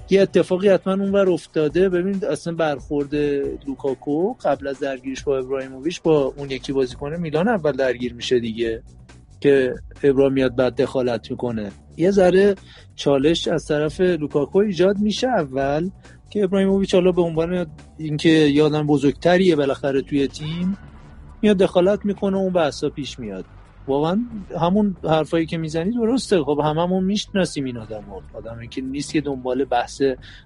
یه 0.09 0.21
اتفاقی 0.21 0.69
حتما 0.69 0.93
اونور 0.93 1.29
افتاده. 1.29 1.89
ببینید 1.89 2.25
اصلا 2.25 2.53
برخورد 2.53 3.15
لوکاکو 3.67 4.33
قبل 4.33 4.67
از 4.67 4.79
درگیریش 4.79 5.23
با 5.23 5.37
ابراهیموویچ 5.37 6.01
با 6.01 6.33
اون 6.37 6.51
یکی 6.51 6.73
بازیکن 6.73 7.15
میلان 7.15 7.47
اول 7.47 7.71
درگیر 7.71 8.13
میشه 8.13 8.39
دیگه 8.39 8.83
که 9.39 9.75
ابراهیم 10.03 10.33
میاد 10.33 10.55
بعد 10.55 10.81
دخالت 10.81 11.31
می‌کنه. 11.31 11.71
یه 11.97 12.11
ذره 12.11 12.55
چالش 12.95 13.47
از 13.47 13.65
طرف 13.65 14.01
لوکاکو 14.01 14.57
ایجاد 14.57 14.99
میشه 14.99 15.27
اول. 15.27 15.89
که 16.29 16.43
ابراهیموویچ 16.43 16.93
حالا 16.93 17.11
به 17.11 17.21
عنوان 17.21 17.67
اینکه 17.97 18.29
یه 18.29 18.53
آدم 18.53 18.87
بزرگتریه 18.87 19.55
بالاخره 19.55 20.01
توی 20.01 20.27
تیم 20.27 20.77
میاد 21.41 21.57
دخالت 21.57 22.05
می‌کنه 22.05 22.37
اون 22.37 22.53
بحثا 22.53 22.89
پیش 22.89 23.19
میاد. 23.19 23.45
واقعا 23.87 24.19
همون 24.61 24.95
حرفایی 25.03 25.45
که 25.45 25.57
می‌زنی 25.57 25.91
درسته. 25.91 26.43
خب 26.43 26.59
هممون 26.63 27.03
می‌شناسیم 27.03 27.63
این 27.63 27.77
آدم 27.77 28.01
ها 28.01 28.21
آدمی 28.33 28.67
که 28.67 28.81
نیست 28.81 29.13
که 29.13 29.21
دنبال 29.21 29.65
بحث 29.65 30.01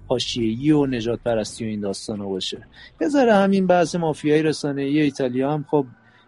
حاشیه‌ای 0.08 0.70
و 0.70 0.86
نجات 0.86 1.20
پرستی 1.24 1.64
و 1.64 1.68
این 1.68 1.80
داستانا 1.80 2.28
باشه. 2.28 2.66
یه 3.00 3.08
ذره 3.08 3.34
همین 3.34 3.66
بحث 3.66 3.94
مافیای 3.94 4.42
رسانه‌ای 4.42 5.00
ایتالیا 5.00 5.52
هم 5.52 5.64
خب 5.70 5.86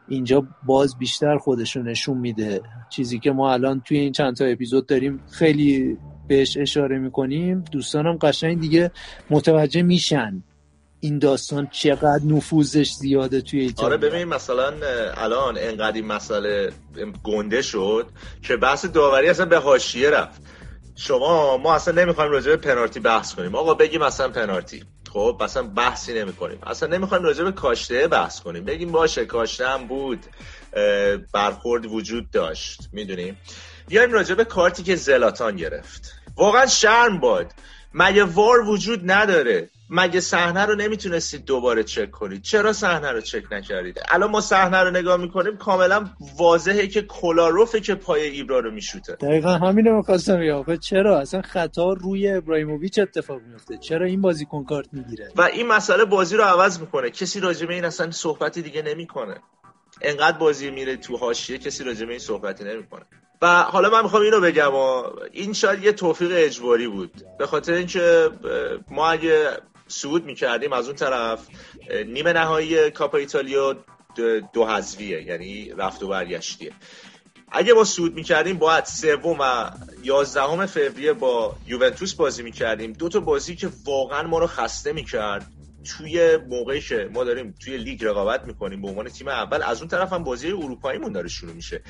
اینجا 0.09 0.47
باز 0.67 0.99
بیشتر 0.99 1.39
خودشون 1.39 1.89
نشون 1.89 2.19
میده. 2.19 2.61
چیزی 2.91 3.19
که 3.19 3.31
ما 3.31 3.53
الان 3.53 3.81
توی 3.81 3.99
این 3.99 4.13
چند 4.13 4.37
تا 4.37 4.45
اپیزود 4.45 4.87
داریم 4.87 5.21
خیلی 5.31 5.99
بهش 6.33 6.57
اشاره 6.57 6.99
می‌کنیم 6.99 7.65
دوستانم 7.73 8.17
قشنگ 8.17 8.61
دیگه 8.61 8.91
متوجه 9.31 9.83
میشن 9.83 10.43
این 11.01 11.19
داستان 11.19 11.69
چقدر 11.73 12.25
نفوذش 12.25 12.93
زیاده 12.93 13.41
توی 13.41 13.61
ایتالیا. 13.61 13.87
آره 13.87 13.97
ببین 13.97 14.25
مثلا 14.25 14.73
الان 15.17 15.59
انقدر 15.59 15.97
این 15.97 16.07
مسئله 16.07 16.73
گنده 17.23 17.63
شد 17.63 18.07
که 18.43 18.57
بحث 18.57 18.85
داوری 18.85 19.29
اصلا 19.29 19.47
به 19.47 19.59
حاشیه 19.59 20.11
رفت. 20.11 20.43
شما 20.97 21.57
ما 21.57 21.75
اصلا 21.75 22.03
نمی‌خوایم 22.03 22.31
راجع 22.31 22.51
به 22.51 22.57
پنالتی 22.57 23.01
بحث 23.01 23.35
کنیم. 23.35 23.55
آقا 23.55 23.75
بگیم 23.75 24.01
مثلا 24.01 24.29
پنالتی. 24.29 24.85
خب 25.13 25.41
مثلا 25.41 25.63
بحثی 25.63 26.15
نمی 26.15 26.33
کنیم 26.33 26.59
اصلا 26.67 26.89
نمی‌خوایم 26.89 27.25
راجع 27.25 27.45
به 27.45 27.53
کاشته 27.53 28.09
بحث 28.09 28.41
کنیم. 28.41 28.65
بگیم 28.65 28.93
باشه 28.93 29.25
کاشته 29.27 29.69
هم 29.69 29.87
بود 29.87 30.19
برخورد 31.33 31.87
وجود 31.87 32.31
داشت. 32.31 32.81
می‌دونیم 32.93 33.37
بیایم 33.89 34.13
راجع 34.13 34.35
به 34.35 34.45
کارتی 34.45 34.83
که 34.83 34.97
زلاتان 34.97 35.57
گرفت. 35.57 36.22
واقعا 36.37 36.67
شرم 36.67 37.21
باد 37.21 37.53
مگه 37.95 38.25
وار 38.25 38.61
وجود 38.61 39.11
نداره؟ 39.11 39.71
مگه 39.91 40.21
صحنه 40.21 40.67
رو 40.67 40.75
نمی‌تونستید 40.75 41.45
دوباره 41.45 41.85
چک 41.85 42.11
کنید؟ 42.11 42.43
چرا 42.43 42.73
صحنه 42.73 43.11
رو 43.11 43.21
چک 43.21 43.43
نکردید؟ 43.53 44.01
الان 44.09 44.31
ما 44.31 44.41
صحنه 44.41 44.83
رو 44.83 44.91
نگاه 44.91 45.17
می‌کنیم 45.17 45.57
کاملا 45.57 46.11
واضحه 46.39 46.87
که 46.87 47.03
کلاروفه 47.03 47.81
که 47.81 47.95
پای 47.95 48.23
ایبرا 48.23 48.59
رو 48.59 48.71
میشوته. 48.71 49.15
دقیقا 49.15 49.55
همین 49.55 49.85
رو 49.85 49.97
می‌خواستم 49.97 50.43
یا 50.43 50.65
چرا؟ 50.77 51.21
اصلا 51.21 51.43
خطا 51.43 51.93
روی 51.93 52.33
ابراهیموویچ 52.33 52.99
اتفاق 52.99 53.41
میفته 53.41 53.77
چرا 53.77 54.07
این 54.07 54.21
بازیکن 54.21 54.65
کارت 54.65 54.89
می‌گیره؟ 54.93 55.29
و 55.37 55.43
این 55.43 55.67
مسئله 55.67 56.05
بازی 56.05 56.37
رو 56.37 56.45
عوض 56.45 56.81
می‌کنه. 56.81 57.11
کسی 57.11 57.41
راجبه 57.41 57.75
این 57.75 57.85
اصلا 57.85 58.11
صحبتی 58.11 58.63
دیگه 58.63 58.83
نمی‌کنه. 58.83 59.35
انقدر 60.03 60.39
بازی 60.39 60.71
میره 60.71 60.97
تو 60.97 61.17
حاشیه 61.17 61.59
کسی 61.59 61.85
راجبه 61.85 62.11
این 62.11 62.19
صحبتی 62.19 62.65
نمی‌کنه. 62.65 63.07
و 63.43 63.63
حالا 63.63 63.91
من 63.91 64.03
می‌خوام 64.03 64.23
اینو 64.23 64.41
بگم 64.41 64.75
و 64.75 65.03
این 65.33 65.53
شاید 65.53 65.85
یه 65.85 65.93
توفیق 65.93 66.31
اجباری 66.35 66.89
بود. 66.89 67.13
به 67.39 67.47
خاطر 67.47 67.73
اینکه 67.73 68.31
ما 68.91 69.11
اگه 69.11 69.57
صعود 69.89 70.25
می‌کردیم 70.25 70.73
از 70.73 70.87
اون 70.87 70.97
طرف 70.97 71.47
نیمه 72.07 72.33
نهایی 72.33 72.91
کاپا 72.91 73.19
ایتالیا 73.19 73.77
دو 74.53 74.67
حذفیه 74.67 75.23
یعنی 75.23 75.71
رفت 75.71 76.03
و 76.03 76.09
برگشتیه. 76.09 76.73
اگه 77.53 77.73
ما 77.73 77.85
صعود 77.85 78.15
می‌کردیم 78.15 78.59
باید 78.59 78.85
سوم 78.85 79.37
و 79.41 79.71
یازدهم 80.03 80.67
فوریه 80.67 81.13
با 81.13 81.57
یوونتوس 81.67 82.15
بازی 82.15 82.43
می‌کردیم. 82.43 82.93
دو 82.93 83.09
تا 83.09 83.21
بازی 83.21 83.57
که 83.57 83.69
واقعا 83.85 84.23
ما 84.23 84.39
رو 84.39 84.47
خسته 84.47 84.93
می‌کرد. 84.93 85.47
توی 85.99 86.37
موقعی 86.37 86.81
که 86.81 87.11
ما 87.13 87.25
داریم 87.25 87.55
توی 87.65 87.77
لیگ 87.77 88.05
رقابت 88.05 88.45
می‌کنیم 88.45 88.83
به 88.83 88.89
عنوان 88.89 89.09
تیم 89.09 89.29
اول 89.29 89.63
از 89.63 89.79
اون 89.79 89.89
طرف 89.89 90.13
هم 90.13 90.25
بازی 90.25 90.49
اروپاییمون 90.49 91.13
داره 91.13 91.29
شروع 91.29 91.53
میشه. 91.53 91.83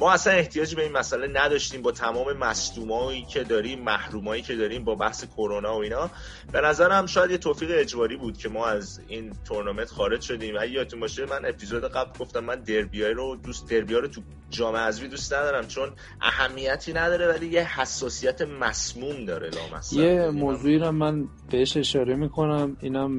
ما 0.00 0.12
اصلا 0.12 0.32
احتیاجی 0.32 0.76
به 0.76 0.82
این 0.82 0.92
مسئله 0.92 1.44
نداشتیم 1.44 1.82
با 1.82 1.92
تمام 1.92 2.32
مصدومایی 2.32 3.24
که 3.24 3.44
داریم 3.44 3.80
محرومایی 3.80 4.42
که 4.42 4.56
داریم 4.56 4.84
با 4.84 4.94
بحث 4.94 5.24
کرونا 5.24 5.76
و 5.76 5.82
اینا. 5.82 6.10
به 6.52 6.60
نظرم 6.60 7.06
شاید 7.06 7.30
یه 7.30 7.38
توفیق 7.38 7.70
اجباری 7.72 8.16
بود 8.16 8.38
که 8.38 8.48
ما 8.48 8.66
از 8.66 9.00
این 9.08 9.32
تورنمنت 9.44 9.90
خارج 9.90 10.20
شدیم. 10.20 10.56
اگه 10.56 10.70
یادتون 10.70 11.00
باشه 11.00 11.26
من 11.26 11.44
اپیزود 11.44 11.84
قبل 11.84 12.18
گفتم 12.18 12.40
من 12.40 12.60
دربیای 12.60 13.12
رو 13.12 13.36
دوست 13.36 13.70
دربیا 13.70 13.98
رو 13.98 14.08
تو 14.08 14.20
جام 14.50 14.76
حذفی 14.76 15.08
دوست 15.08 15.34
ندارم 15.34 15.66
چون 15.66 15.92
اهمیتی 16.20 16.92
نداره 16.92 17.28
ولی 17.28 17.46
یه 17.46 17.80
حساسیت 17.80 18.42
مسموم 18.42 19.24
داره 19.24 19.50
لامصب. 19.50 19.96
یه 19.96 20.30
موضوعی 20.30 20.78
رو 20.78 20.92
من 20.92 21.28
بهش 21.50 21.76
اشاره 21.76 22.16
می‌کنم. 22.16 22.76
اینم 22.80 23.16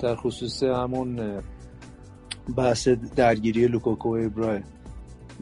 در 0.00 0.16
خصوص 0.16 0.62
همون 0.62 1.42
بحث 2.56 2.88
درگیری 3.16 3.66
لوکاکو 3.66 4.18
و 4.18 4.26
ابراهیم. 4.26 4.64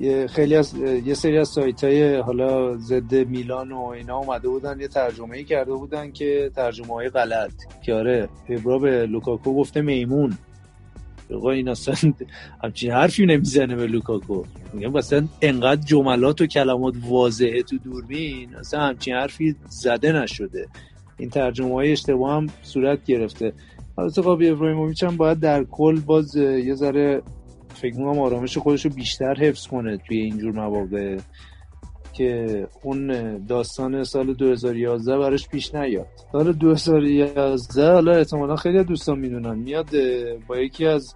یه 0.00 0.26
خیلی 0.26 0.57
از 0.57 0.75
یه 1.05 1.14
سری 1.14 1.38
از 1.38 1.49
سایت 1.49 1.85
های 1.85 2.17
حالا 2.17 2.76
ضد 2.76 3.14
میلان 3.14 3.73
و 3.73 3.87
اینا 3.87 4.19
اومده 4.19 4.49
بودن 4.49 4.81
یه 4.81 4.88
ترجمه 4.88 5.37
ای 5.37 5.45
کرده 5.45 5.73
بودن 5.73 6.12
که 6.12 6.50
ترجمه 6.57 6.95
های 6.95 7.09
غلط. 7.09 7.52
که 7.83 7.95
آره 7.95 8.28
ابرا 8.49 8.78
به 8.78 9.07
لوکاکو 9.07 9.55
گفته 9.55 9.81
میمون. 9.81 10.38
آقا 11.35 11.50
این 11.50 11.69
اصلا 11.69 12.12
همچین 12.64 12.90
حرفی 12.90 13.26
نمی‌زنه 13.26 13.76
به 13.76 13.87
لوکاکو. 13.87 14.43
میگم 14.73 14.93
مثلا 14.93 15.28
انقدر 15.43 15.83
جملات 15.83 16.40
و 16.40 16.47
کلمات 16.47 16.95
واضحه 17.09 17.62
تو 17.62 17.78
دوربین 17.78 18.55
اصلا 18.55 18.81
همچین 18.81 19.14
حرفی 19.14 19.57
زده 19.69 20.12
نشده. 20.12 20.69
این 21.19 21.31
ترجمه 21.31 21.75
های 21.75 21.93
اشتباه 21.93 22.37
هم 22.37 22.47
صورت 22.62 23.05
گرفته. 23.05 23.52
البته 23.99 24.23
خب 24.23 24.28
ابراهیموویچ 24.28 25.05
هم 25.05 25.17
باید 25.17 25.40
در 25.40 25.64
کل 25.64 26.00
باز 26.00 26.37
یه 26.37 26.75
ذره 26.75 27.23
فکر 27.78 27.97
می‌کنم 27.97 28.18
آرامش 28.18 28.58
خودش 28.58 28.85
رو 28.85 28.90
بیشتر 28.90 29.35
حفظ 29.35 29.66
کنه 29.66 29.97
توی 29.97 30.18
اینجور 30.20 30.52
مواقع 30.52 31.18
که 32.12 32.66
اون 32.82 33.37
داستان 33.47 34.04
سال 34.04 34.35
2011 34.35 35.18
براش 35.18 35.49
پیش 35.49 35.75
نیاد. 35.75 36.06
سال 36.32 36.52
2011 36.52 37.92
حالا 37.92 38.12
احتمالا 38.12 38.56
خیلی 38.56 38.85
دوستان 38.85 39.18
می‌دونن. 39.18 39.58
میاد 39.58 39.88
با 40.47 40.58
یکی 40.58 40.87
از 40.87 41.14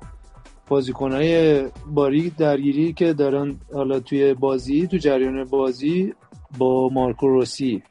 بازیکنهای 0.69 1.63
باری 1.87 2.31
درگیری 2.31 2.93
که 2.93 3.13
دارن 3.13 3.57
حالا 3.75 4.01
توی 4.01 4.35
بازی 4.35 4.87
تو 4.87 4.97
جریان 4.97 5.45
بازی 5.45 6.15
با 6.59 6.89
مارکو 6.89 7.29
روسی. 7.29 7.83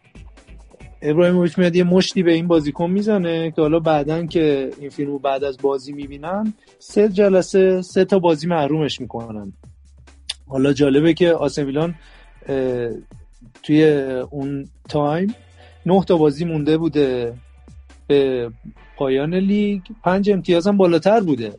ابراهیموویچ 1.01 1.57
میاد 1.57 1.75
یه 1.75 1.83
مشتی 1.83 2.23
به 2.23 2.33
این 2.33 2.47
بازیکن 2.47 2.89
می‌زنه 2.89 3.51
که 3.51 3.61
حالا 3.61 3.79
بعدا 3.79 4.25
که 4.25 4.71
این 4.79 4.89
فیلمو 4.89 5.19
بعد 5.19 5.43
از 5.43 5.57
بازی 5.61 5.93
می‌بینن 5.93 6.53
سه 6.79 7.09
جلسه 7.09 7.81
سه 7.81 8.05
تا 8.05 8.19
بازی 8.19 8.47
محرومش 8.47 9.01
می‌کنن. 9.01 9.53
حالا 10.47 10.73
جالبه 10.73 11.13
که 11.13 11.31
آسمیلان 11.31 11.95
توی 13.63 13.83
اون 14.29 14.69
time 14.89 15.35
نه 15.85 16.03
تا 16.03 16.17
بازی 16.17 16.45
مونده 16.45 16.77
بوده 16.77 17.33
به 18.07 18.51
پایان 18.97 19.35
لیگ 19.35 19.81
پنج 20.03 20.29
امتیاز 20.29 20.67
هم 20.67 20.77
بالاتر 20.77 21.19
بوده. 21.19 21.53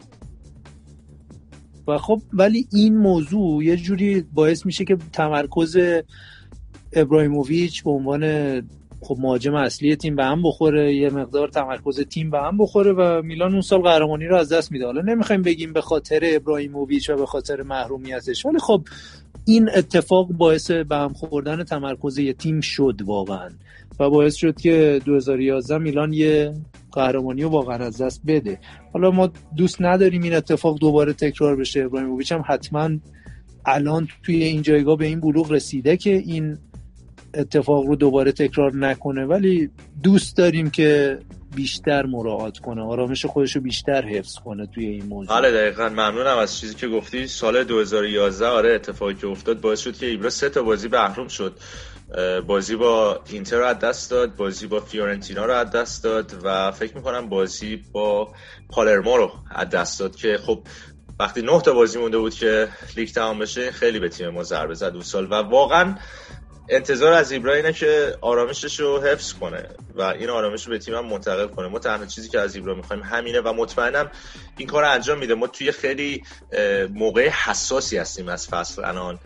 و 1.88 1.98
خب 1.98 2.22
ولی 2.32 2.66
این 2.72 2.98
موضوع 2.98 3.64
یه 3.64 3.76
جوری 3.76 4.24
باعث 4.34 4.66
میشه 4.66 4.84
که 4.84 4.96
تمرکز 5.12 5.76
ابراهیموویچ 6.92 7.84
به 7.84 7.90
عنوان 7.90 8.22
خب 9.02 9.16
مهاجم 9.20 9.54
اصلی 9.54 9.96
تیم 9.96 10.16
به 10.16 10.24
هم 10.24 10.42
بخوره 10.42 10.94
یه 10.94 11.10
مقدار 11.10 11.48
تمرکز 11.48 12.00
تیم 12.00 12.30
به 12.30 12.38
هم 12.38 12.58
بخوره 12.58 12.92
و 12.92 13.22
میلان 13.22 13.52
اون 13.52 13.60
سال 13.60 13.80
قهرمانی 13.80 14.26
رو 14.26 14.36
از 14.36 14.52
دست 14.52 14.72
میده. 14.72 14.86
حالا 14.86 15.00
نمی‌خوایم 15.00 15.42
بگیم 15.42 15.72
به 15.72 15.80
خاطر 15.80 16.20
ابراهیموویچ 16.22 17.10
و 17.10 17.16
به 17.16 17.26
خاطر 17.26 17.62
محرومیتش 17.62 18.46
ولی 18.46 18.58
خب 18.58 18.82
این 19.44 19.70
اتفاق 19.74 20.28
باعث 20.28 20.70
به 20.70 20.96
هم 20.96 21.12
خوردن 21.12 21.64
تمرکز 21.64 22.18
یه 22.18 22.32
تیم 22.32 22.60
شد 22.60 23.00
واقعا. 23.04 23.50
و 24.00 24.10
باعث 24.10 24.34
شد 24.34 24.60
که 24.60 25.00
2011 25.04 25.78
میلان 25.78 26.12
یه 26.12 26.54
قهرمانی 26.92 27.42
رو 27.42 27.48
واقعا 27.48 27.76
از 27.76 28.02
دست 28.02 28.22
بده. 28.26 28.58
حالا 28.92 29.10
ما 29.10 29.30
دوست 29.56 29.76
نداریم 29.82 30.22
این 30.22 30.34
اتفاق 30.34 30.78
دوباره 30.78 31.12
تکرار 31.12 31.56
بشه. 31.56 31.84
ابراهیموویچ 31.84 32.32
هم 32.32 32.44
حتما 32.46 32.90
الان 33.66 34.08
توی 34.22 34.44
این 34.44 34.62
جایگاه 34.62 34.96
به 34.96 35.06
این 35.06 35.20
بلوغ 35.20 35.52
رسیده 35.52 35.96
که 35.96 36.10
این 36.10 36.58
اتفاق 37.34 37.84
رو 37.86 37.96
دوباره 37.96 38.32
تکرار 38.32 38.76
نکنه 38.76 39.24
ولی 39.24 39.70
دوست 40.02 40.36
داریم 40.36 40.70
که 40.70 41.18
بیشتر 41.54 42.06
مراعات 42.06 42.58
کنه 42.58 42.82
آرامش 42.82 43.26
خودش 43.26 43.56
رو 43.56 43.62
بیشتر 43.62 44.02
حفظ 44.02 44.34
کنه 44.34 44.66
توی 44.66 44.86
این 44.86 45.06
موضوع. 45.06 45.36
آره 45.36 45.52
دقیقا. 45.52 45.88
ممنونم 45.88 46.38
از 46.38 46.58
چیزی 46.58 46.74
که 46.74 46.88
گفتی. 46.88 47.26
سال 47.26 47.64
2011 47.64 48.46
آره 48.46 48.74
اتفاقی 48.74 49.14
که 49.14 49.26
افتاد 49.26 49.60
باعث 49.60 49.80
شد 49.80 49.96
که 49.96 50.06
ایبرا 50.06 50.30
سه 50.30 50.48
تا 50.48 50.62
بازی 50.62 50.88
محروم 50.88 51.28
شد. 51.28 51.58
بازی 52.46 52.76
با 52.76 53.20
اینتر 53.30 53.56
رو 53.56 53.74
دست 53.74 54.10
داد 54.10 54.36
بازی 54.36 54.66
با 54.66 54.80
فیورنتینا 54.80 55.46
رو 55.46 55.52
از 55.52 55.70
دست 55.70 56.04
داد 56.04 56.32
و 56.44 56.70
فکر 56.70 56.96
می‌کنم 56.96 57.28
بازی 57.28 57.82
با 57.92 58.32
پالرمو 58.68 59.16
رو 59.16 59.30
از 59.50 59.68
دست 59.68 60.00
داد 60.00 60.16
که 60.16 60.38
خب 60.46 60.60
وقتی 61.20 61.42
نه 61.42 61.60
تا 61.60 61.72
بازی 61.72 61.98
مونده 61.98 62.18
بود 62.18 62.34
که 62.34 62.68
لیگ 62.96 63.08
تمام 63.08 63.38
بشه 63.38 63.70
خیلی 63.70 63.98
به 63.98 64.08
تیم 64.08 64.28
ما 64.28 64.42
ضربه 64.42 64.74
زد 64.74 64.90
اون 64.92 65.02
سال. 65.02 65.26
و 65.26 65.34
واقعا 65.34 65.94
انتظار 66.72 67.12
از 67.12 67.32
ایبرا 67.32 67.54
اینه 67.54 67.72
که 67.72 68.16
آرامشش 68.20 68.80
رو 68.80 69.00
حفظ 69.00 69.32
کنه 69.32 69.68
و 69.94 70.02
این 70.02 70.30
آرامش 70.30 70.66
رو 70.66 70.72
به 70.72 70.78
تیم 70.78 70.94
هم 70.94 71.06
منتقل 71.06 71.46
کنه. 71.46 71.68
ما 71.68 71.78
تنها 71.78 72.06
چیزی 72.06 72.28
که 72.28 72.40
از 72.40 72.54
ایبرا 72.54 72.74
می‌خوایم 72.74 73.02
همینه 73.02 73.40
و 73.40 73.52
مطمئنم 73.52 74.10
این 74.56 74.68
کار 74.68 74.82
رو 74.82 74.90
انجام 74.90 75.18
میده. 75.18 75.34
ما 75.34 75.46
توی 75.46 75.72
خیلی 75.72 76.22
موقع 76.94 77.28
حساسی 77.28 77.98
هستیم 77.98 78.28
از 78.28 78.48
فصل 78.48 78.84
الان 78.84 79.18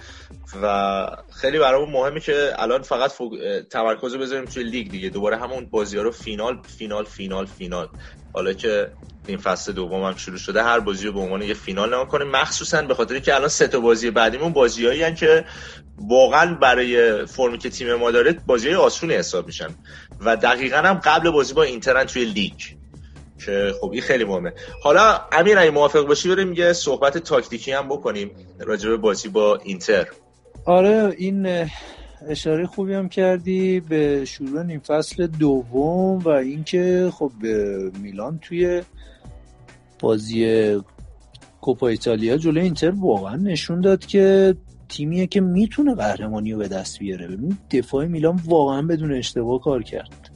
و 0.62 1.06
خیلی 1.40 1.58
برامون 1.58 1.90
مهمه 1.90 2.20
که 2.20 2.52
الان 2.58 2.82
فقط 2.82 3.12
تمرکز 3.70 4.14
رو 4.14 4.20
بذاریم 4.20 4.44
توی 4.44 4.62
لیگ 4.62 4.90
دیگه. 4.90 5.08
دوباره 5.08 5.36
همون 5.36 5.66
بازی 5.66 5.96
ها 5.96 6.02
رو 6.02 6.10
فینال 6.10 6.62
فینال 6.78 7.04
فینال 7.04 7.46
فینال. 7.46 7.88
حالا 8.32 8.52
که 8.52 8.92
این 9.26 9.38
فصل 9.38 9.72
دوم 9.72 10.02
هم 10.02 10.16
شروع 10.16 10.38
شده 10.38 10.62
هر 10.62 10.80
بازی 10.80 11.06
رو 11.06 11.12
به 11.12 11.20
عنوان 11.20 11.42
یه 11.42 11.54
فینال 11.54 11.88
نگاه 11.88 12.08
کنیم. 12.08 12.28
مخصوصا 12.28 12.82
به 12.82 12.94
خاطر 12.94 13.18
که 13.18 13.34
الان 13.34 13.48
سه 13.48 13.68
تا 13.68 13.80
بازی 13.80 14.10
بعدیمون 14.10 14.52
بازیایی 14.52 15.14
که 15.14 15.44
واقعا 15.98 16.54
برای 16.54 17.26
فرمی 17.26 17.58
که 17.58 17.70
تیم 17.70 17.94
ما 17.94 18.10
داره 18.10 18.32
بازی 18.46 18.74
آسونی 18.74 19.14
حساب 19.14 19.46
میشن. 19.46 19.68
و 20.20 20.36
دقیقا 20.36 20.76
هم 20.76 20.94
قبل 20.94 21.30
بازی 21.30 21.54
با 21.54 21.62
اینترن 21.62 22.04
توی 22.04 22.24
لیگ 22.24 22.60
که 23.44 23.72
خب 23.80 23.90
این 23.92 24.02
خیلی 24.02 24.24
مهمه. 24.24 24.52
حالا 24.82 25.20
امیر 25.32 25.58
اگه 25.58 25.70
موافق 25.70 26.06
باشی 26.06 26.28
بریم 26.28 26.52
یه 26.52 26.72
صحبت 26.72 27.18
تاکتیکی 27.18 27.72
هم 27.72 27.88
بکنیم 27.88 28.30
راجع 28.60 28.88
به 28.88 28.96
بازی 28.96 29.28
با 29.28 29.56
اینتر. 29.56 30.06
آره 30.64 31.14
این 31.18 31.68
اشاره 32.28 32.66
خوبی 32.66 32.94
هم 32.94 33.08
کردی 33.08 33.80
به 33.80 34.24
شروع 34.24 34.66
این 34.66 34.80
فصل 34.80 35.26
دوم 35.26 36.18
و 36.18 36.28
اینکه 36.28 37.12
خب 37.14 37.32
میلان 38.02 38.38
توی 38.38 38.82
بازی 40.00 40.76
کوپا 41.60 41.88
ایتالیا 41.88 42.36
جلوی 42.36 42.62
اینتر 42.62 42.90
واقعا 42.90 43.36
نشون 43.36 43.80
داد 43.80 44.06
که 44.06 44.54
تیمیه 44.88 45.26
که 45.26 45.40
می‌تونه 45.40 45.94
قهرمانی 45.94 46.52
رو 46.52 46.58
به 46.58 46.68
دست 46.68 46.98
بیاره. 46.98 47.28
ببین 47.28 47.58
دفاع 47.70 48.06
میلان 48.06 48.40
واقعا 48.44 48.82
بدون 48.82 49.12
اشتباه 49.12 49.60
کار 49.60 49.82
کرد. 49.82 50.30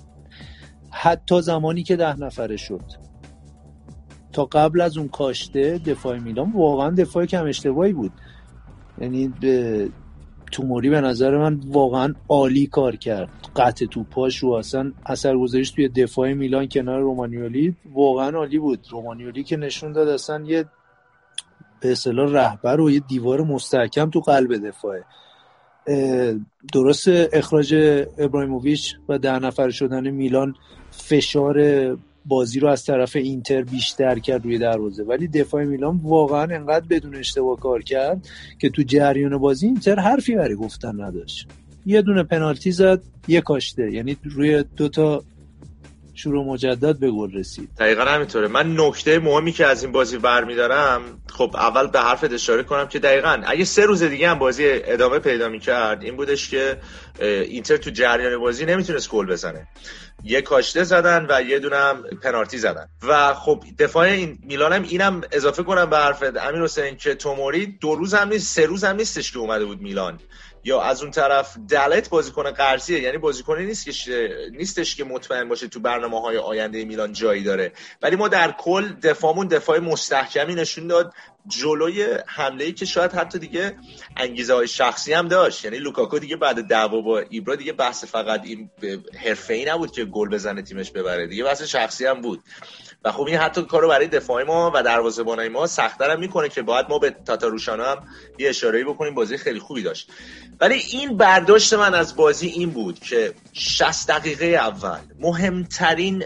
حتی 0.90 1.42
زمانی 1.42 1.82
که 1.82 1.96
ده 1.96 2.20
نفره 2.20 2.56
شد. 2.56 2.82
تا 4.32 4.44
قبل 4.44 4.80
از 4.80 4.98
اون 4.98 5.08
کاشته 5.08 5.78
دفاع 5.78 6.18
میلان 6.18 6.52
واقعا 6.52 6.90
دفاع 6.90 7.26
کم 7.26 7.46
اشتباهی 7.46 7.92
بود. 7.92 8.12
یعنی 9.00 9.28
به 9.40 9.88
توموری 10.52 10.90
به 10.90 11.00
نظر 11.00 11.38
من 11.38 11.60
واقعا 11.66 12.14
عالی 12.28 12.66
کار 12.66 12.96
کرد. 12.96 13.30
قطع 13.56 13.86
توپاش 13.86 14.44
و 14.44 14.50
اصلا 14.50 14.92
اثر 15.06 15.36
گذاریش 15.36 15.70
توی 15.70 15.88
دفاع 15.88 16.32
میلان 16.32 16.68
کنار 16.68 17.00
رومانیولی. 17.00 17.76
واقعا 17.94 18.36
عالی 18.38 18.58
بود. 18.58 18.86
رومانیولی 18.90 19.44
که 19.44 19.56
نشون 19.56 19.92
داد 19.92 20.08
اصلا 20.08 20.44
یه 20.44 20.64
به 21.80 21.92
اصطلاح 21.92 22.32
رهبر 22.32 22.80
و 22.80 22.90
یه 22.90 23.00
دیوار 23.00 23.40
مستحکم 23.40 24.10
تو 24.10 24.20
قلب 24.20 24.68
دفاعه. 24.68 25.04
درست 26.72 27.08
اخراج 27.08 27.74
ابراهیموویچ 28.18 28.94
و 29.08 29.18
ده 29.18 29.38
نفر 29.38 29.70
شدن 29.70 30.10
میلان 30.10 30.54
فشار 30.90 31.56
بازی 32.24 32.60
رو 32.60 32.68
از 32.68 32.84
طرف 32.84 33.16
اینتر 33.16 33.62
بیشتر 33.62 34.18
کرد 34.18 34.44
روی 34.44 34.58
دروازه. 34.58 35.02
ولی 35.02 35.28
دفاع 35.28 35.64
میلان 35.64 36.00
واقعا 36.02 36.42
انقدر 36.42 36.86
بدون 36.90 37.16
اشتباه 37.16 37.58
کار 37.58 37.82
کرد 37.82 38.28
که 38.58 38.70
تو 38.70 38.82
جریان 38.82 39.38
بازی 39.38 39.66
اینتر 39.66 39.98
حرفی 40.00 40.34
برای 40.34 40.54
گفتن 40.54 41.00
نداشت. 41.00 41.48
یه 41.86 42.02
دونه 42.02 42.22
پنالتی 42.22 42.72
زد 42.72 43.02
یه 43.28 43.40
کاشته. 43.40 43.92
یعنی 43.92 44.16
روی 44.22 44.64
شروع 46.22 46.44
مجدد 46.44 46.98
به 46.98 47.10
گل 47.10 47.32
رسید. 47.34 47.68
دقیقا 47.78 48.04
همینطوره. 48.04 48.48
من 48.48 48.80
نکته 48.80 49.18
مهمی 49.18 49.52
که 49.52 49.66
از 49.66 49.82
این 49.82 49.92
بازی 49.92 50.18
برمیدارم 50.18 51.02
خب 51.32 51.50
اول 51.54 51.86
به 51.86 52.00
حرف 52.00 52.24
اشاره 52.32 52.62
کنم 52.62 52.88
که 52.88 52.98
دقیقا 52.98 53.42
اگه 53.46 53.64
سه 53.64 53.86
روز 53.86 54.02
دیگه 54.02 54.28
هم 54.28 54.38
بازی 54.38 54.64
ادامه 54.66 55.18
پیدا 55.18 55.48
می‌کرد 55.48 56.02
این 56.02 56.16
بودش 56.16 56.48
که 56.48 56.76
اینتر 57.20 57.76
تو 57.76 57.90
جریان 57.90 58.38
بازی 58.38 58.64
نمی‌تونست 58.64 59.10
گل 59.10 59.26
بزنه. 59.26 59.66
یه 60.24 60.42
کاشته 60.42 60.84
زدن 60.84 61.26
و 61.30 61.42
یه 61.42 61.58
دونم 61.58 62.02
پنالتی 62.22 62.58
زدن. 62.58 62.86
و 63.08 63.34
خب 63.34 63.64
دفاع 63.78 64.06
این 64.06 64.38
میلان 64.42 64.72
هم 64.72 64.82
اینم 64.82 65.20
اضافه 65.32 65.62
کنم 65.62 65.90
به 65.90 65.96
حرف 65.96 66.22
امیر 66.22 66.62
حسین 66.62 66.96
که 66.96 67.14
توموری 67.14 67.66
دو 67.66 67.94
روز 67.94 68.14
هم 68.14 68.28
نیست 68.28 68.54
سه 68.54 68.66
روز 68.66 68.84
هم 68.84 68.96
نیستش 68.96 69.32
که 69.32 69.38
اومده 69.38 69.64
بود 69.64 69.80
میلان. 69.80 70.18
یا 70.64 70.80
از 70.80 71.02
اون 71.02 71.10
طرف 71.10 71.56
دلت 71.68 72.08
بازیکن 72.08 72.50
قرضیه. 72.50 73.00
یعنی 73.00 73.18
بازیکنی 73.18 73.66
نیست 73.66 73.84
که 73.84 74.28
نیستش 74.52 74.96
که 74.96 75.04
مطمئن 75.04 75.48
باشه 75.48 75.68
تو 75.68 75.80
برنامه 75.80 76.20
های 76.20 76.36
آینده 76.36 76.84
میلان 76.84 77.12
جایی 77.12 77.42
داره. 77.42 77.72
ولی 78.02 78.16
ما 78.16 78.28
در 78.28 78.52
کل 78.52 78.92
دفاعمون 78.92 79.46
دفاع 79.46 79.78
مستحکمی 79.78 80.54
نشون 80.54 80.86
داد. 80.86 81.12
جلوی 81.46 82.06
حمله 82.26 82.64
ای 82.64 82.72
که 82.72 82.84
شاید 82.84 83.12
حتی 83.12 83.38
دیگه 83.38 83.76
انگیزه 84.16 84.54
های 84.54 84.68
شخصی 84.68 85.12
هم 85.12 85.28
داشت. 85.28 85.64
یعنی 85.64 85.78
لوکاکو 85.78 86.18
دیگه 86.18 86.36
بعد 86.36 86.60
دعوا 86.60 87.00
با 87.00 87.18
ایبرا 87.18 87.56
دیگه 87.56 87.72
بحث 87.72 88.04
فقط 88.04 88.44
این 88.44 88.70
حرفه 89.24 89.54
ای 89.54 89.64
نبود 89.64 89.92
که 89.92 90.04
گل 90.04 90.28
بزنه 90.28 90.62
تیمش 90.62 90.90
ببره. 90.90 91.26
دیگه 91.26 91.44
بحث 91.44 91.62
شخصی 91.62 92.06
هم 92.06 92.20
بود. 92.20 92.42
و 93.04 93.12
خب 93.12 93.26
این 93.26 93.36
حتی 93.36 93.62
کارو 93.62 93.88
برای 93.88 94.06
دفاع 94.06 94.42
ما 94.42 94.72
و 94.74 94.82
دروازه‌بانای 94.82 95.48
ما 95.48 95.66
سخت‌تر 95.66 96.16
می‌کنه 96.16 96.48
که 96.48 96.62
باید 96.62 96.86
ما 96.88 96.98
به 96.98 97.10
تاتاروشانا 97.10 97.84
هم 97.84 98.08
یه 98.38 98.48
اشاره‌ای 98.48 98.84
بکنیم. 98.84 99.14
بازی 99.14 99.36
خیلی 99.36 99.58
خوبی 99.58 99.82
داشت. 99.82 100.10
ولی 100.60 100.74
این 100.74 101.16
برداشت 101.16 101.74
من 101.74 101.94
از 101.94 102.16
بازی 102.16 102.46
این 102.46 102.70
بود 102.70 102.98
که 102.98 103.34
60 103.52 104.08
دقیقه 104.08 104.46
اول 104.46 104.98
مهمترین 105.20 106.24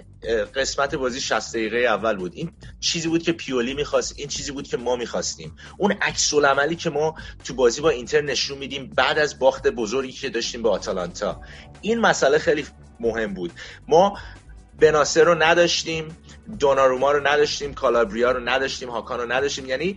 قسمت 0.54 0.94
بازی 0.94 1.20
60 1.20 1.52
دقیقه 1.52 1.76
اول 1.76 2.16
بود. 2.16 2.32
این 2.34 2.52
چیزی 2.80 3.08
بود 3.08 3.22
که 3.22 3.32
پیولی 3.32 3.74
می‌خواست 3.74 4.14
این 4.16 4.28
چیزی 4.28 4.52
بود 4.52 4.68
که 4.68 4.76
ما 4.76 4.96
می‌خواستیم. 4.96 5.56
اون 5.78 5.92
عکس 5.92 6.34
عملی 6.34 6.76
که 6.76 6.90
ما 6.90 7.14
تو 7.44 7.54
بازی 7.54 7.80
با 7.80 7.90
اینتر 7.90 8.20
نشون 8.20 8.58
میدیم 8.58 8.92
بعد 8.96 9.18
از 9.18 9.38
باخت 9.38 9.66
بزرگی 9.66 10.12
که 10.12 10.30
داشتیم 10.30 10.62
به 10.62 10.68
آتالانتا. 10.68 11.40
این 11.80 12.00
مسئله 12.00 12.38
خیلی 12.38 12.66
مهم 13.00 13.34
بود. 13.34 13.52
ما 13.88 14.18
بناسر 14.80 15.24
رو 15.24 15.34
نداشتیم 15.34 16.16
دوناروما 16.58 17.12
رو 17.12 17.26
نداشتیم 17.26 17.74
کالابریا 17.74 18.32
رو 18.32 18.40
نداشتیم 18.40 18.90
هاکان 18.90 19.20
رو 19.20 19.32
نداشتیم. 19.32 19.66
یعنی 19.66 19.96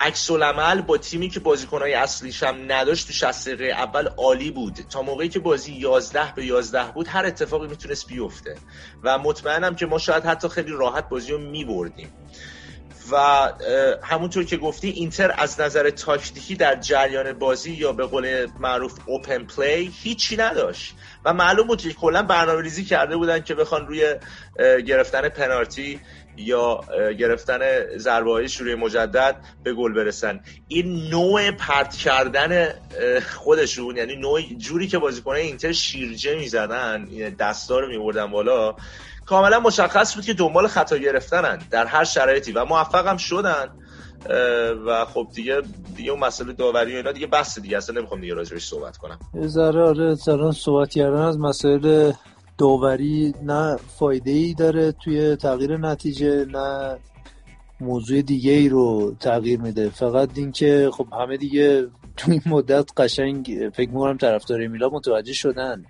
عکس 0.00 0.30
العمل 0.30 0.80
با 0.82 0.98
تیمی 0.98 1.28
که 1.28 1.40
بازیکنهای 1.40 1.94
اصلیش 1.94 2.42
هم 2.42 2.72
نداشت 2.72 3.06
تو 3.06 3.12
60 3.12 3.48
دقیقه 3.48 3.64
اول 3.64 4.08
عالی 4.08 4.50
بود. 4.50 4.74
تا 4.90 5.02
موقعی 5.02 5.28
که 5.28 5.38
بازی 5.38 5.72
11 5.72 6.32
به 6.36 6.46
11 6.46 6.92
بود 6.94 7.08
هر 7.08 7.26
اتفاقی 7.26 7.68
می‌تونست 7.68 8.06
بیفته. 8.06 8.56
و 9.02 9.18
مطمئنم 9.18 9.74
که 9.74 9.86
ما 9.86 9.98
شاید 9.98 10.24
حتی 10.24 10.48
خیلی 10.48 10.70
راحت 10.70 11.08
بازی 11.08 11.32
رو 11.32 11.38
میبردیم. 11.38 12.12
و 13.10 13.16
همونطور 14.02 14.44
که 14.44 14.56
گفتی 14.56 14.88
اینتر 14.88 15.34
از 15.38 15.60
نظر 15.60 15.90
تاکتیکی 15.90 16.54
در 16.54 16.74
جریان 16.74 17.32
بازی 17.32 17.72
یا 17.72 17.92
به 17.92 18.06
قول 18.06 18.46
معروف 18.60 18.98
اوپن 19.06 19.44
پلی 19.44 19.92
هیچی 20.02 20.36
نداشت. 20.36 20.94
و 21.24 21.32
معلوم 21.32 21.66
بود 21.66 21.80
که 21.80 21.92
کلا 21.92 22.22
برنامه 22.22 22.62
ریزی 22.62 22.84
کرده 22.84 23.16
بودن 23.16 23.40
که 23.40 23.54
بخوان 23.54 23.86
روی 23.86 24.14
گرفتن 24.86 25.28
پنالتی 25.28 26.00
یا 26.36 26.80
گرفتن 27.18 27.58
ضربه 27.96 28.32
های 28.32 28.48
شروع 28.48 28.74
مجدد 28.74 29.36
به 29.64 29.72
گل 29.72 29.92
برسن. 29.92 30.40
این 30.68 31.08
نوع 31.08 31.50
پرت 31.50 31.96
کردن 31.96 32.74
خودشون 33.34 33.96
یعنی 33.96 34.16
نوع 34.16 34.40
جوری 34.40 34.88
که 34.88 34.98
بازیکن 34.98 35.34
اینتر 35.34 35.72
شیرجه 35.72 36.34
می‌زدن 36.34 37.04
دستا 37.38 37.78
رو 37.78 37.88
میبردن 37.88 38.26
بالا 38.26 38.76
کاملا 39.26 39.60
مشخص 39.60 40.14
بود 40.14 40.24
که 40.24 40.34
دنبال 40.34 40.66
خطا 40.66 40.96
گرفتنن 40.96 41.58
در 41.70 41.86
هر 41.86 42.04
شرایطی 42.04 42.52
و 42.52 42.64
موفقم 42.64 43.16
شدن 43.16 43.68
و 44.86 45.04
خب 45.04 45.28
دیگه 45.34 45.62
دیگه 45.96 46.10
اون 46.10 46.20
مسئله 46.20 46.52
داوری 46.52 46.92
و 46.92 46.96
اینا 46.96 47.12
دیگه 47.12 47.26
بحث 47.26 47.58
دیگه 47.58 47.76
اصلا 47.76 48.00
نمی‌خوام 48.00 48.20
دیگه 48.20 48.34
راجعش 48.34 48.66
صحبت 48.66 48.96
کنم. 48.96 49.18
ذره 49.46 49.82
آره 49.82 50.14
صحبت 50.52 50.90
کردن 50.90 51.20
از 51.20 51.38
مسائل 51.38 52.12
داوری 52.58 53.34
نه 53.42 53.76
فایده 53.98 54.30
ای 54.30 54.54
داره 54.54 54.92
توی 54.92 55.36
تغییر 55.36 55.76
نتیجه 55.76 56.44
نه 56.44 56.98
موضوع 57.80 58.22
دیگه 58.22 58.52
ای 58.52 58.68
رو 58.68 59.16
تغییر 59.20 59.60
میده. 59.60 59.90
فقط 59.90 60.30
اینکه 60.34 60.90
خب 60.92 61.06
همه 61.12 61.36
دیگه 61.36 61.86
تو 62.16 62.32
این 62.32 62.42
مدت 62.46 62.90
قشنگ 62.96 63.70
فکر 63.74 63.90
می‌کنم 63.90 64.16
طرفدار 64.16 64.66
میلا 64.66 64.88
متوجه 64.88 65.32
شدن 65.32 65.84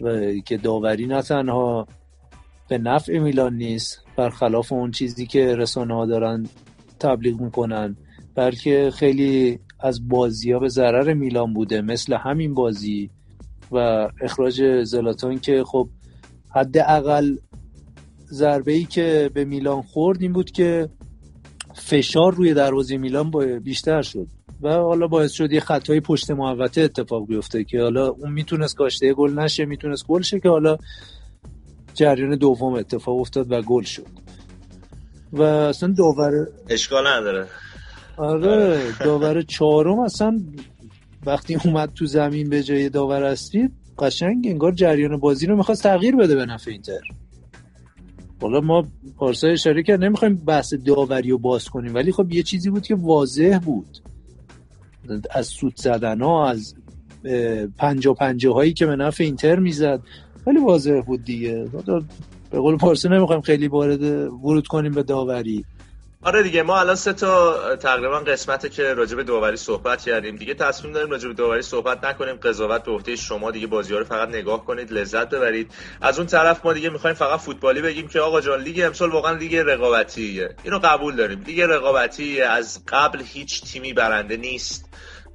و 0.00 0.32
که 0.46 0.56
داوری 0.56 1.06
نه 1.06 1.22
تنها 1.22 1.86
به 2.70 2.78
نفع 2.78 3.18
میلان 3.18 3.54
نیست. 3.54 4.04
برخلاف 4.16 4.72
اون 4.72 4.90
چیزی 4.90 5.26
که 5.26 5.56
رسانه 5.56 5.94
ها 5.94 6.06
دارن 6.06 6.46
تبلیغ 7.00 7.40
می‌کنن 7.40 7.96
بلکه 8.34 8.90
خیلی 8.94 9.58
از 9.80 10.08
بازی 10.08 10.52
ها 10.52 10.58
به 10.58 10.68
ضرر 10.68 11.14
میلان 11.14 11.54
بوده 11.54 11.80
مثل 11.80 12.14
همین 12.14 12.54
بازی 12.54 13.10
و 13.72 14.08
اخراج 14.20 14.82
زلاتان 14.84 15.38
که 15.38 15.64
خب 15.64 15.88
حداقل 16.54 17.36
ضربه 18.32 18.72
ای 18.72 18.84
که 18.84 19.30
به 19.34 19.44
میلان 19.44 19.82
خورد 19.82 20.22
این 20.22 20.32
بود 20.32 20.50
که 20.50 20.88
فشار 21.74 22.34
روی 22.34 22.54
دروازه 22.54 22.96
میلان 22.96 23.58
بیشتر 23.58 24.02
شد 24.02 24.26
و 24.62 24.72
حالا 24.72 25.06
باعث 25.06 25.32
شد 25.32 25.52
یه 25.52 25.60
خطای 25.60 26.00
پشت 26.00 26.30
محوطه 26.30 26.80
اتفاق 26.80 27.26
بیفته 27.26 27.64
که 27.64 27.80
حالا 27.82 28.08
اون 28.08 28.32
می‌تونست 28.32 28.76
کاشته 28.76 29.14
گل 29.14 29.38
نشه 29.38 29.64
می‌تونست 29.64 30.06
گل 30.06 30.22
شه 30.22 30.40
که 30.40 30.48
حالا 30.48 30.76
جریان 31.94 32.36
دوم 32.36 32.74
اتفاق 32.74 33.20
افتاد 33.20 33.52
و 33.52 33.62
گل 33.62 33.82
شد. 33.82 34.06
و 35.32 35.42
اصلا 35.42 35.94
داور 35.98 36.46
اشکال 36.68 37.06
نداره. 37.06 37.46
آره 38.16 38.80
داور 39.00 39.42
چهارم 39.42 39.98
اصلا 39.98 40.40
وقتی 41.26 41.58
اومد 41.64 41.92
تو 41.94 42.06
زمین 42.06 42.48
به 42.48 42.62
جای 42.62 42.88
داور 42.88 43.24
اصلی 43.24 43.70
قشنگ 43.98 44.46
انگار 44.46 44.72
جریان 44.72 45.16
بازی 45.16 45.46
رو 45.46 45.56
می‌خواست 45.56 45.82
تغییر 45.82 46.16
بده 46.16 46.34
به 46.34 46.46
نفع 46.46 46.70
اینتر. 46.70 47.00
حالا 48.40 48.60
ما 48.60 48.84
پارسا 49.16 49.48
اشاره 49.48 49.82
کرد 49.82 50.04
نمی‌خوایم 50.04 50.36
بحث 50.36 50.74
داوری 50.74 51.30
رو 51.30 51.38
باز 51.38 51.68
کنیم 51.68 51.94
ولی 51.94 52.12
خب 52.12 52.32
یه 52.32 52.42
چیزی 52.42 52.70
بود 52.70 52.86
که 52.86 52.94
واضح 52.94 53.58
بود. 53.64 53.98
از 55.30 55.46
سود 55.46 55.76
زدن 55.76 56.20
ها 56.20 56.48
از 56.48 56.74
پنجا 57.78 58.14
پنجه 58.14 58.50
هایی 58.50 58.72
که 58.72 58.86
به 58.86 58.96
نفع 58.96 59.24
اینتر 59.24 59.58
می‌زد 59.58 60.00
خیلی 60.44 60.58
واضح 60.58 61.00
بود 61.00 61.24
دیگه. 61.24 61.68
به 62.50 62.58
قول 62.58 62.76
پارسا 62.76 63.08
نمی‌خوایم 63.08 63.42
خیلی 63.42 63.68
وارد 63.68 64.02
ورود 64.02 64.66
کنیم 64.66 64.92
به 64.92 65.02
داوری. 65.02 65.64
آره 66.22 66.42
دیگه 66.42 66.62
ما 66.62 66.80
الان 66.80 66.94
سه 66.94 67.12
تا 67.12 67.56
تقریبا 67.76 68.18
قسمته 68.18 68.68
که 68.68 68.94
راجع 68.94 69.16
به 69.16 69.24
داوری 69.24 69.56
صحبت 69.56 70.02
کردیم. 70.02 70.36
دیگه 70.36 70.54
تصمیم 70.54 70.92
داریم 70.92 71.10
راجع 71.10 71.28
به 71.28 71.34
داوری 71.34 71.62
صحبت 71.62 72.04
نکنیم. 72.04 72.36
قضاوت 72.36 72.84
به 72.84 72.92
عهده 72.92 73.16
شما 73.16 73.50
دیگه 73.50 73.66
بازی 73.66 73.92
ها 73.92 73.98
رو 73.98 74.04
فقط 74.04 74.28
نگاه 74.28 74.64
کنید 74.64 74.92
لذت 74.92 75.30
ببرید. 75.30 75.70
از 76.00 76.18
اون 76.18 76.26
طرف 76.26 76.66
ما 76.66 76.72
دیگه 76.72 76.90
می‌خوایم 76.90 77.16
فقط 77.16 77.40
فوتبالی 77.40 77.80
بگیم 77.80 78.08
که 78.08 78.20
آقا 78.20 78.40
جان 78.40 78.62
لیگ 78.62 78.82
امسال 78.86 79.10
واقعا 79.10 79.32
لیگ 79.32 79.56
رقابتیه. 79.56 80.50
اینو 80.64 80.78
قبول 80.78 81.16
داریم. 81.16 81.42
لیگ 81.46 81.60
رقابتی 81.60 82.40
از 82.40 82.80
قبل 82.88 83.22
هیچ 83.24 83.62
تیمی 83.72 83.92
برنده 83.92 84.36
نیست. 84.36 84.84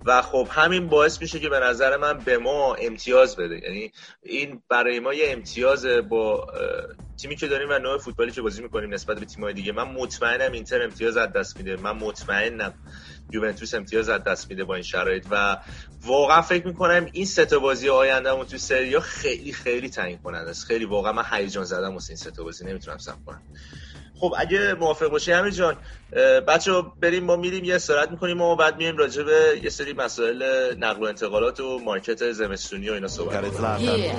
و 0.06 0.22
خب 0.22 0.48
همین 0.52 0.88
باعث 0.88 1.22
میشه 1.22 1.40
که 1.40 1.50
به 1.50 1.60
نظر 1.60 1.98
من 1.98 2.18
به 2.18 2.38
ما 2.38 2.76
امتیاز 2.76 3.36
بده. 3.36 3.60
یعنی 3.64 3.92
این 4.24 4.62
برای 4.70 5.00
ما 5.00 5.14
یه 5.14 5.26
امتیاز 5.32 5.86
با 5.86 6.48
تیمی 7.18 7.36
که 7.36 7.48
داریم 7.48 7.70
و 7.70 7.80
نوع 7.80 7.98
فوتبالی 7.98 8.32
که 8.32 8.42
بازی 8.42 8.64
می‌کنیم 8.64 8.94
نسبت 8.94 9.20
به 9.20 9.26
تیم‌های 9.26 9.54
دیگه. 9.54 9.72
من 9.72 9.84
مطمئنم 9.84 10.52
اینتر 10.52 10.82
امتیاز 10.82 11.18
از 11.18 11.34
دست 11.34 11.58
میده. 11.58 11.76
من 11.76 11.92
مطمئنم 11.92 12.74
یوونتوس 13.32 13.74
امتیاز 13.74 14.10
از 14.10 14.24
دست 14.24 14.50
میده 14.50 14.64
با 14.64 14.74
این 14.76 14.84
شرایط. 14.84 15.26
و 15.32 15.58
واقعا 16.06 16.42
فکر 16.42 16.68
می‌کنم 16.68 17.10
این 17.12 17.26
سه 17.26 17.46
تا 17.46 17.60
بازی 17.60 17.90
آیندهمون 17.90 18.46
تو 18.46 18.58
سری 18.58 19.00
خیلی 19.00 19.54
خیلی 19.54 19.90
تعیین 19.90 20.18
کننده 20.18 20.50
است. 20.50 20.66
خیلی 20.66 20.86
واقعا 20.86 21.12
من 21.12 21.24
هیجان 21.32 21.64
زدم 21.64 21.94
واسه 21.94 22.12
این 22.12 22.18
سه 22.18 22.32
تا 22.32 22.44
بازی. 22.44 22.66
نمی‌تونم 22.66 22.98
صبر 22.98 23.24
کنم. 23.26 23.42
خب 24.20 24.34
اگه 24.38 24.74
موافق 24.74 25.08
باشی 25.08 25.32
همین 25.32 25.52
جان 25.52 25.76
بچه 26.48 26.72
بریم 27.02 27.24
ما 27.24 27.36
میریم 27.36 27.64
یه 27.64 27.76
استراحت 27.76 28.12
می‌کنیم 28.12 28.42
و 28.42 28.56
بعد 28.56 28.78
میایم 28.78 28.98
راجع 28.98 29.24
به 29.24 29.60
یه 29.64 29.70
سری 29.70 29.94
مسائل 29.94 30.44
نقل 30.80 31.04
و 31.04 31.06
انتقالات 31.06 31.60
و 31.60 31.80
مارکت 31.80 32.32
زمستونی 32.32 32.90
و 32.90 32.94
اینا 32.94 33.08
صحبت 33.08 33.52
کنیم. 33.52 34.16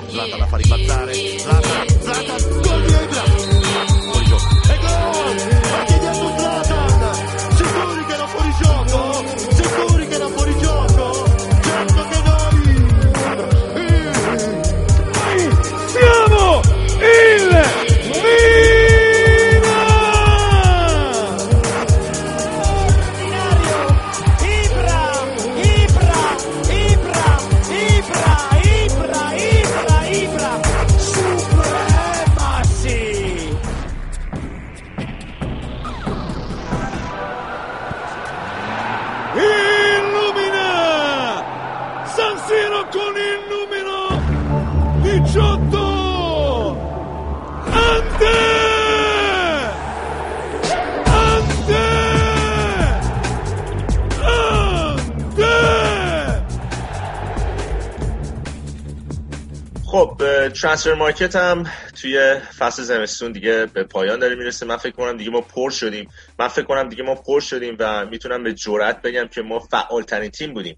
ترانسفر 60.77 60.95
مارکت 60.95 61.37
هم 61.37 61.65
توی 62.01 62.35
فصل 62.59 62.83
زمستون 62.83 63.33
دیگه 63.33 63.67
به 63.67 63.85
پایان 63.85 64.19
داره 64.19 64.35
می‌رسه. 64.35 64.67
من 64.67 64.77
فکر 64.77 64.93
کنم 64.93 65.17
دیگه 65.17 65.31
ما 65.31 65.41
پر 65.41 65.71
شدیم. 65.71 66.09
من 66.39 66.49
فکر 66.49 66.65
کنم 66.65 66.89
دیگه 66.89 67.03
ما 67.03 67.15
پر 67.15 67.41
شدیم 67.41 67.77
و 67.79 68.07
می‌تونم 68.07 68.45
به 68.45 68.55
جرئت 68.55 69.03
بگم 69.03 69.27
که 69.27 69.43
ما 69.43 69.59
فعال 69.59 70.03
ترین 70.03 70.31
تیم 70.31 70.55
بودیم 70.55 70.77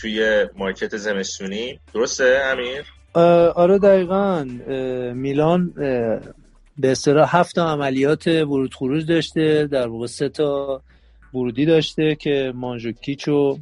توی 0.00 0.46
مارکت 0.56 0.96
زمستونی. 0.96 1.80
درسته 1.94 2.40
امیر؟ 2.44 2.84
آره 3.54 3.78
دقیقا. 3.78 4.44
میلان 5.14 5.72
به 6.78 6.90
اصطلاح 6.90 7.36
هفت 7.36 7.58
عملیات 7.58 8.26
ورود 8.26 8.74
خروج 8.74 9.06
داشته. 9.06 9.66
در 9.66 9.88
واقع 9.88 10.06
سه 10.06 10.28
تا 10.28 10.82
ورودی 11.34 11.66
داشته 11.66 12.14
که 12.14 12.52
مانجوکیچ 12.54 13.28
و 13.28 13.58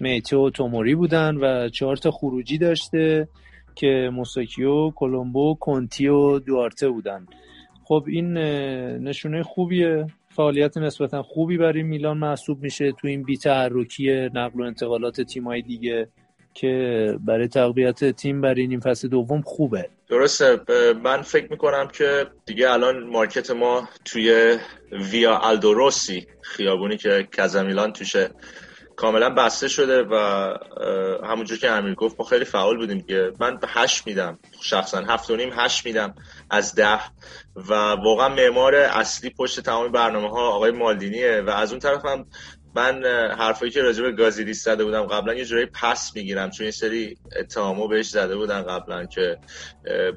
میته 0.00 0.36
و 0.36 0.50
توموری 0.50 0.94
بودن 0.94 1.36
و 1.36 1.68
چهار 1.68 1.96
تا 1.96 2.10
خروجی 2.10 2.58
داشته. 2.58 3.28
که 3.74 4.10
موساکیو، 4.12 4.90
کولومبو، 4.90 5.56
کنتی 5.60 6.08
و 6.08 6.38
دوارته 6.38 6.88
بودن. 6.88 7.26
خب 7.84 8.04
این 8.06 8.32
نشونه 8.98 9.42
خوبیه. 9.42 10.06
فعالیت 10.36 10.76
نسبتا 10.76 11.22
خوبی 11.22 11.58
برای 11.58 11.82
میلان 11.82 12.18
محسوب 12.18 12.62
میشه 12.62 12.92
تو 12.92 13.08
این 13.08 13.22
بی‌تحرکی 13.22 14.30
نقل 14.34 14.60
و 14.60 14.62
انتقالات 14.62 15.20
تیمای 15.20 15.62
دیگه 15.62 16.08
که 16.54 17.16
برای 17.20 17.48
تقویت 17.48 18.10
تیم 18.10 18.40
برای 18.40 18.66
نیم 18.66 18.80
فصل 18.80 19.08
دوم 19.08 19.42
خوبه. 19.42 19.88
درسته. 20.08 20.60
من 21.04 21.22
فکر 21.22 21.50
می‌کنم 21.50 21.88
که 21.92 22.26
دیگه 22.46 22.70
الان 22.70 23.06
مارکت 23.06 23.50
ما 23.50 23.88
توی 24.04 24.56
ویا 25.12 25.38
الدوروسی 25.38 26.26
خیابونی 26.42 26.96
که 26.96 27.28
کازامیلان 27.36 27.92
توشه. 27.92 28.30
کاملا 28.96 29.30
بسته 29.30 29.68
شده 29.68 30.02
و 30.02 30.14
همونجور 31.24 31.58
که 31.58 31.70
امیر 31.70 31.94
گفت 31.94 32.16
ما 32.18 32.26
خیلی 32.26 32.44
فعال 32.44 32.76
بودیم 32.76 32.98
دیگه 32.98 33.32
من 33.40 33.56
به 33.56 33.66
هشت 33.70 34.06
میدم. 34.06 34.38
شخصا 34.62 34.98
هفت 34.98 35.30
و 35.30 35.36
نیم 35.36 35.50
هشت 35.52 35.86
میدم 35.86 36.14
از 36.50 36.74
ده. 36.74 37.00
و 37.56 37.74
واقعا 37.74 38.28
معمار 38.28 38.74
اصلی 38.74 39.30
پشت 39.30 39.60
تمام 39.60 39.92
برنامه 39.92 40.30
ها 40.30 40.48
آقای 40.48 40.70
مالدینیه 40.70 41.42
و 41.46 41.50
از 41.50 41.70
اون 41.70 41.80
طرف 41.80 42.04
هم 42.04 42.26
من 42.74 43.04
حرفایی 43.38 43.70
که 43.70 43.82
راجع 43.82 44.02
به 44.02 44.12
گازیدیس 44.12 44.64
زده 44.64 44.84
بودم 44.84 45.02
قبلا 45.02 45.34
یه 45.34 45.44
جورایی 45.44 45.66
پس 45.66 46.12
می‌گیرم 46.16 46.50
چون 46.50 46.66
یه 46.66 46.70
سری 46.70 47.16
اتهامو 47.40 47.88
بهش 47.88 48.08
زده 48.08 48.36
بودن 48.36 48.62
قبلا 48.62 49.06
که 49.06 49.38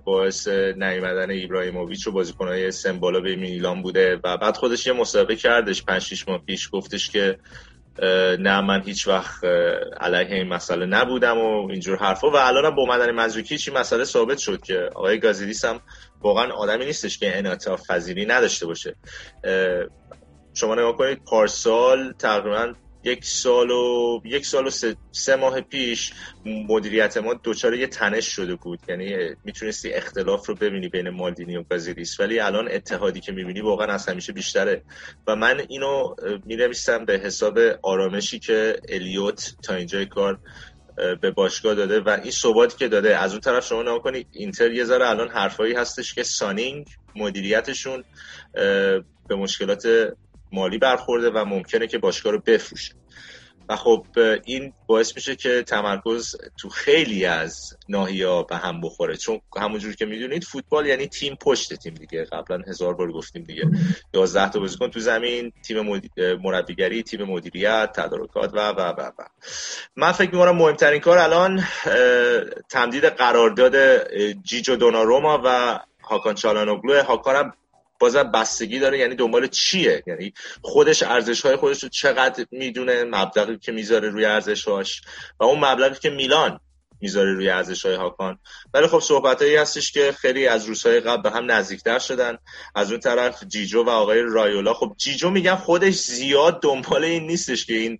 باعث 0.04 0.48
نیومدن 0.48 1.30
ایبراهیموویچ 1.30 2.08
و 2.08 2.12
بازیکنهای 2.12 2.72
سمبالا 2.72 3.20
به 3.20 3.36
میلان 3.36 3.82
بوده. 3.82 4.20
و 4.24 4.38
بعد 4.38 4.58
خودش 4.58 4.88
یه 4.88 4.94
مسابقه 4.94 5.36
کردش 5.36 5.84
5 5.84 6.02
6 6.02 6.28
ماه 6.28 6.46
پیش 6.46 6.70
گفتش 6.72 7.10
که 7.10 7.38
نه 8.39 8.62
من 8.62 8.81
هیچ 8.81 9.08
وقت 9.08 9.43
علیه 9.99 10.36
این 10.36 10.47
مسئله 10.47 10.86
نبودم 10.86 11.38
و 11.38 11.69
اینجور 11.71 11.97
حرفا. 11.97 12.29
و 12.29 12.36
الان 12.36 12.75
با 12.75 12.81
اومدن 12.81 13.12
مزوکیچ 13.12 13.69
این 13.69 13.77
مسئله 13.77 14.03
ثابت 14.03 14.38
شد 14.38 14.62
که 14.62 14.89
آقای 14.95 15.19
گازیدیس 15.19 15.65
هم 15.65 15.81
واقعا 16.21 16.51
آدمی 16.53 16.86
نیستش 16.86 17.17
که 17.17 17.38
انعطاف 17.38 17.91
پذیری 17.91 18.25
نداشته 18.25 18.65
باشه. 18.65 18.95
شما 20.53 20.75
نگاه 20.75 20.97
کنید 20.97 21.23
پارسال 21.23 22.13
تقریبا 22.19 22.73
یک 23.06 23.26
سال 23.26 23.72
و 23.72 24.22
یک 24.26 24.46
سال 24.46 24.68
و 24.68 24.70
سه, 24.70 24.96
سه 25.12 25.36
ماه 25.36 25.62
پیش 25.62 26.13
مدیریت 26.46 27.18
ما 27.18 27.39
دچار 27.44 27.76
یه 27.76 27.88
تنش 27.88 28.28
شده 28.28 28.56
بود. 28.56 28.80
یعنی 28.89 29.36
می‌تونستی 29.44 29.94
اختلاف 29.94 30.48
رو 30.48 30.56
ببینی 30.56 30.89
بین 30.89 31.10
مالدینی 31.10 31.58
و 31.58 31.63
گازیدیس 31.63 32.20
ولی 32.20 32.39
الان 32.39 32.72
اتحادی 32.72 33.20
که 33.20 33.32
می‌بینی 33.32 33.62
واقعا 33.62 33.88
از 33.88 34.10
همیشه 34.10 34.34
بیشتره. 34.34 34.82
و 35.28 35.36
من 35.36 35.62
اینو 35.70 36.15
می‌نویسم 36.46 37.06
به 37.06 37.18
حساب 37.18 37.60
آرامشی 37.82 38.39
که 38.39 38.80
الیوت 38.89 39.56
تا 39.63 39.76
اینجای 39.76 40.06
کار 40.06 40.39
به 41.22 41.32
باشگاه 41.32 41.76
داده. 41.76 42.00
و 42.00 42.10
این 42.10 42.32
ثباتی 42.32 42.78
که 42.78 42.88
داده 42.88 43.18
از 43.18 43.32
اون 43.32 43.41
طرف 43.41 43.68
شما 43.68 43.82
نگاه 43.82 44.00
کنید 44.00 44.28
اینتر 44.32 44.72
یه 44.72 44.84
ذره 44.84 45.10
الان 45.10 45.30
حرفایی 45.30 45.74
هستش 45.74 46.13
که 46.13 46.24
سانینگ 46.24 46.88
مدیریتشون 47.15 48.04
به 49.28 49.36
مشکلات 49.38 49.88
مالی 50.56 50.78
برخورده 50.78 51.30
و 51.30 51.46
ممکنه 51.46 51.88
که 51.88 51.98
باشگاه 51.98 52.34
رو 52.34 52.41
بفروشه. 52.46 52.94
و 53.70 53.76
خب 53.76 54.06
این 54.46 54.74
باعث 54.88 55.15
میشه 55.15 55.36
که 55.36 55.63
تمرکز 55.63 56.36
تو 56.60 56.70
خیلی 56.70 57.26
از 57.26 57.78
ناحیه‌ها 57.89 58.44
به 58.44 58.56
هم 58.56 58.82
بخوره. 58.82 59.18
چون 59.18 59.41
همونجور 59.58 59.96
که 59.96 60.06
می‌دونید 60.06 60.44
فوتبال 60.44 60.86
یعنی 60.86 61.08
تیم 61.08 61.36
پشت 61.41 61.74
تیم 61.74 61.94
دیگه. 61.94 62.24
قبلا 62.24 62.63
هزار 62.68 62.94
بار 62.94 63.12
گفتیم 63.12 63.44
دیگه. 63.44 63.63
11 64.13 64.50
تا 64.50 64.60
بازیکن 64.60 64.89
تو 64.89 65.00
زمین 65.00 65.52
تیم 65.68 66.02
مربیگری 66.44 67.04
تیم 67.04 67.24
مدیریت 67.24 67.89
تدارکات 67.94 68.54
و 68.54 68.70
و 68.70 68.80
و 68.80 69.02
و. 69.02 69.24
من 69.96 70.12
فکر 70.12 70.32
می‌کنم 70.32 70.56
مهمترین 70.56 71.00
کار 71.02 71.18
الان 71.18 71.63
تمدید 72.70 73.06
قرارداد 73.06 73.76
جیجو 74.44 74.76
دوناروما 74.76 75.41
و 75.46 75.80
هاکان 76.04 76.36
چالانوگلو. 76.36 77.04
هاکان 77.04 77.36
هم 77.36 77.54
بازم 77.99 78.31
بستگی 78.31 78.79
داره 78.79 78.99
یعنی 78.99 79.15
دنبال 79.15 79.47
چیه؟ 79.47 80.03
یعنی 80.08 80.34
خودش 80.62 81.03
ارزش 81.03 81.41
های 81.41 81.55
خودش 81.55 81.84
رو 81.84 81.89
چقدر 81.89 82.45
می‌دونه 82.51 83.03
مبلغی 83.03 83.58
که 83.58 83.71
می‌ذاره 83.71 84.10
روی 84.10 84.25
ارزش 84.25 84.67
هاش 84.67 85.01
و 85.39 85.43
اون 85.43 85.65
مبلغی 85.65 85.99
که 85.99 86.10
میلان 86.10 86.60
می‌ذاره 87.01 87.34
روی 87.34 87.49
ارزش 87.49 87.86
های 87.86 87.95
هاکان. 87.95 88.39
ولی 88.73 88.88
خب 88.88 88.99
صحبت 88.99 89.41
هایی 89.41 89.55
هستش 89.55 89.91
که 89.91 90.12
خیلی 90.12 90.47
از 90.47 90.65
روزهای 90.65 90.99
قبل 90.99 91.21
به 91.21 91.31
هم 91.31 91.51
نزدیکتر 91.51 91.99
شدن. 91.99 92.38
از 92.75 92.91
اون 92.91 92.99
طرف 92.99 93.43
جیجو 93.47 93.84
و 93.84 93.89
آقای 93.89 94.21
رایولا 94.21 94.73
خب 94.73 94.93
جیجو 94.97 95.29
میگم 95.29 95.55
خودش 95.55 95.93
زیاد 95.93 96.62
دنبال 96.62 97.03
این 97.03 97.27
نیستش 97.27 97.65
که 97.65 97.73
این 97.73 97.99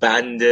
بند 0.00 0.42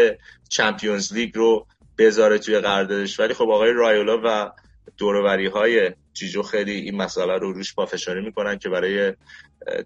چمپیونز 0.49 1.13
لیگ 1.13 1.37
رو 1.37 1.67
بذاره 1.99 2.39
توی 2.39 2.59
قراردادش. 2.59 3.21
ولی 3.21 3.35
خب 3.35 3.51
آقای 3.51 3.73
رایولا 3.73 4.21
و 4.25 4.51
دوروبری 4.99 5.47
های 5.47 5.93
جیجو 6.15 6.43
خیلی 6.43 6.73
این 6.73 6.97
مسئله 6.97 7.39
رو 7.39 7.53
روش 7.53 7.75
پافشاری 7.75 8.21
می‌کنن 8.21 8.59
که 8.59 8.69
برای 8.69 9.15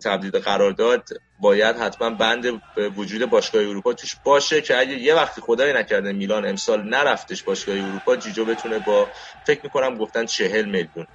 تمدید 0.02 0.36
قرارداد 0.36 1.04
باید 1.38 1.76
حتما 1.76 2.10
بند 2.10 2.62
وجود 2.96 3.30
باشگاه 3.30 3.62
اروپا 3.62 3.92
توش 3.94 4.16
باشه 4.24 4.60
که 4.60 4.78
اگه 4.78 4.94
یه 4.98 5.14
وقتی 5.14 5.40
خدای 5.40 5.72
نکرده 5.72 6.12
میلان 6.12 6.46
امسال 6.46 6.88
نرفتش 6.88 7.44
باشگاه 7.44 7.76
اروپا 7.76 8.16
جیجو 8.16 8.44
بتونه 8.44 8.78
با 8.78 9.12
فکر 9.46 9.60
می‌کنم 9.64 9.98
گفتن 9.98 10.26
چهل 10.26 10.64
میلیون 10.64 11.06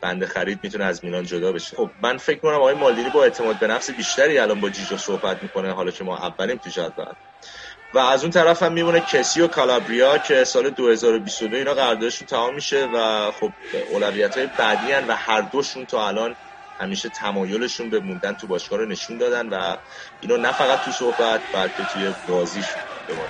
بند 0.00 0.24
خرید 0.24 0.60
می‌تونه 0.62 0.84
از 0.84 1.04
میلان 1.04 1.24
جدا 1.24 1.52
بشه. 1.52 1.76
خب 1.76 1.94
من 2.02 2.16
فکر 2.18 2.40
کنم 2.40 2.54
آقای 2.54 2.74
مالدینی 2.74 3.10
با 3.10 3.24
اعتماد 3.24 3.58
به 3.58 3.66
نفس 3.66 3.90
بیشتری 3.90 4.38
الان 4.38 4.60
با 4.60 4.70
جیجو 4.70 4.96
صحبت 4.98 5.42
می‌کنه 5.42 5.72
حالا 5.72 5.90
که 5.90 6.04
ما 6.04 6.16
اولیم 6.18 6.56
تو 6.58 6.70
جدول. 6.70 7.14
و 7.94 7.98
از 7.98 8.22
اون 8.22 8.30
طرف 8.30 8.62
هم 8.62 8.72
میمونه 8.72 9.00
کسی 9.00 9.40
و 9.40 9.46
کالابریا 9.46 10.18
که 10.18 10.44
سال 10.44 10.70
2022 10.70 11.56
اینا 11.56 11.74
قراردادشون 11.74 12.26
تمام 12.26 12.54
میشه 12.54 12.88
و 12.94 13.30
خب 13.30 13.52
اولویت 13.92 14.36
های 14.36 14.48
بعدی 14.58 14.92
هن 14.92 15.06
و 15.06 15.12
هر 15.12 15.40
دوشون 15.40 15.86
تا 15.86 16.08
الان 16.08 16.36
همیشه 16.80 17.08
تمایلشون 17.08 17.90
به 17.90 18.00
موندن 18.00 18.32
تو 18.32 18.46
باشگاه 18.46 18.78
رو 18.78 18.86
نشون 18.86 19.18
دادن 19.18 19.48
و 19.48 19.76
اینو 20.20 20.36
نه 20.36 20.52
فقط 20.52 20.80
تو 20.84 20.90
صحبت 20.90 21.40
بلکه 21.52 21.84
توی 21.92 22.14
بازیش 22.28 22.66
به 23.06 23.14
ما 23.14 23.26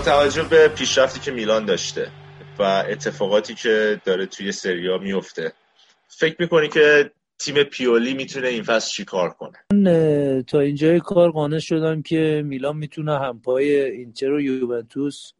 توجه 0.00 0.42
به 0.42 0.68
پیشرفتی 0.68 1.20
که 1.20 1.30
میلان 1.30 1.64
داشته 1.64 2.10
و 2.58 2.62
اتفاقاتی 2.62 3.54
که 3.54 4.00
داره 4.04 4.26
توی 4.26 4.52
سریا 4.52 4.98
میفته 4.98 5.52
فکر 6.08 6.36
می‌کنی 6.38 6.68
که 6.68 7.10
تیم 7.38 7.62
پیولی 7.62 8.14
می‌تونه 8.14 8.48
این 8.48 8.62
فصل 8.62 8.90
چی 8.90 9.04
کار 9.04 9.30
کنه؟ 9.30 9.58
من 9.72 10.42
تا 10.42 10.60
اینجای 10.60 11.00
کار 11.00 11.30
قانع 11.30 11.58
شدم 11.58 12.02
که 12.02 12.42
میلان 12.44 12.76
می‌تونه 12.76 13.18
همپای 13.18 13.80
اینتر 13.80 14.32
و 14.32 14.40
یوونتوس 14.40 15.32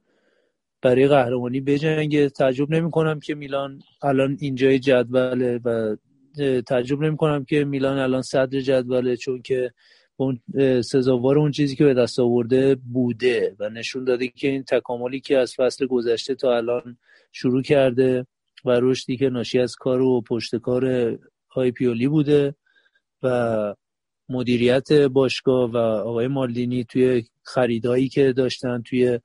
برای 0.82 1.08
قهرمانی 1.08 1.60
بجنگه. 1.60 2.28
تعجب 2.28 2.70
نمی 2.70 2.90
کنم 2.90 3.20
که 3.20 3.34
میلان 3.34 3.82
الان 4.02 4.36
اینجای 4.40 4.78
جدوله 4.78 5.60
و 5.64 5.96
تعجب 6.66 7.02
نمی 7.02 7.16
کنم 7.16 7.44
که 7.44 7.64
میلان 7.64 7.98
الان 7.98 8.22
صدر 8.22 8.60
جدوله 8.60 9.16
چون 9.16 9.42
که 9.42 9.72
اون 10.16 10.40
سزاوار 10.80 11.38
اون 11.38 11.50
چیزی 11.50 11.76
که 11.76 11.84
به 11.84 11.94
دست 11.94 12.20
آورده 12.20 12.74
بوده 12.74 13.56
و 13.58 13.68
نشون 13.68 14.04
داده 14.04 14.28
که 14.28 14.48
این 14.48 14.62
تکاملی 14.62 15.20
که 15.20 15.38
از 15.38 15.54
فصل 15.54 15.86
گذشته 15.86 16.34
تا 16.34 16.56
الان 16.56 16.98
شروع 17.32 17.62
کرده 17.62 18.26
و 18.64 18.70
رشدی 18.82 19.16
که 19.16 19.28
ناشی 19.28 19.58
از 19.58 19.76
کار 19.76 20.00
و 20.00 20.20
پشت 20.20 20.56
کار 20.56 21.16
های 21.50 21.70
پیولی 21.70 22.08
بوده 22.08 22.54
و 23.22 23.74
مدیریت 24.28 24.92
باشگاه 24.92 25.70
و 25.70 25.76
آقای 25.76 26.28
مالدینی 26.28 26.84
توی 26.84 27.24
خریدایی 27.42 28.08
که 28.08 28.32
داشتن 28.32 28.82
توی 28.82 29.20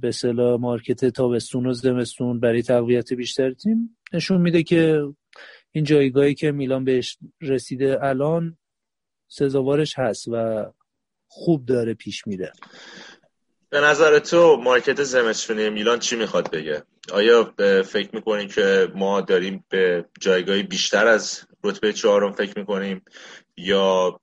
به 0.00 0.10
صلاح 0.14 0.60
مارکت 0.60 1.04
تابستون 1.04 1.66
و 1.66 1.72
زمستون 1.72 2.40
برای 2.40 2.62
تقویت 2.62 3.12
بیشتر 3.12 3.52
تیم 3.52 3.96
نشون 4.12 4.40
میده 4.40 4.62
که 4.62 5.02
این 5.72 5.84
جایگاهی 5.84 6.34
که 6.34 6.52
میلان 6.52 6.84
بهش 6.84 7.18
رسیده 7.40 7.98
الان 8.02 8.56
سزاوارش 9.34 9.98
هست 9.98 10.28
و 10.28 10.64
خوب 11.28 11.66
داره 11.66 11.94
پیش 11.94 12.26
میره. 12.26 12.52
به 13.70 13.80
نظر 13.80 14.18
تو 14.18 14.56
مارکت 14.56 15.02
زمستونی 15.02 15.70
میلان 15.70 15.98
چی 15.98 16.16
می‌خواد 16.16 16.50
بگه؟ 16.50 16.82
آیا 17.12 17.54
فکر 17.82 18.08
می‌کنیم 18.12 18.48
که 18.48 18.88
ما 18.94 19.20
داریم 19.20 19.64
به 19.68 20.04
جایگاهی 20.20 20.62
بیشتر 20.62 21.06
از 21.06 21.40
رتبه 21.64 21.92
چهارم 21.92 22.32
فکر 22.32 22.58
می‌کنیم 22.58 23.02
یا 23.56 24.20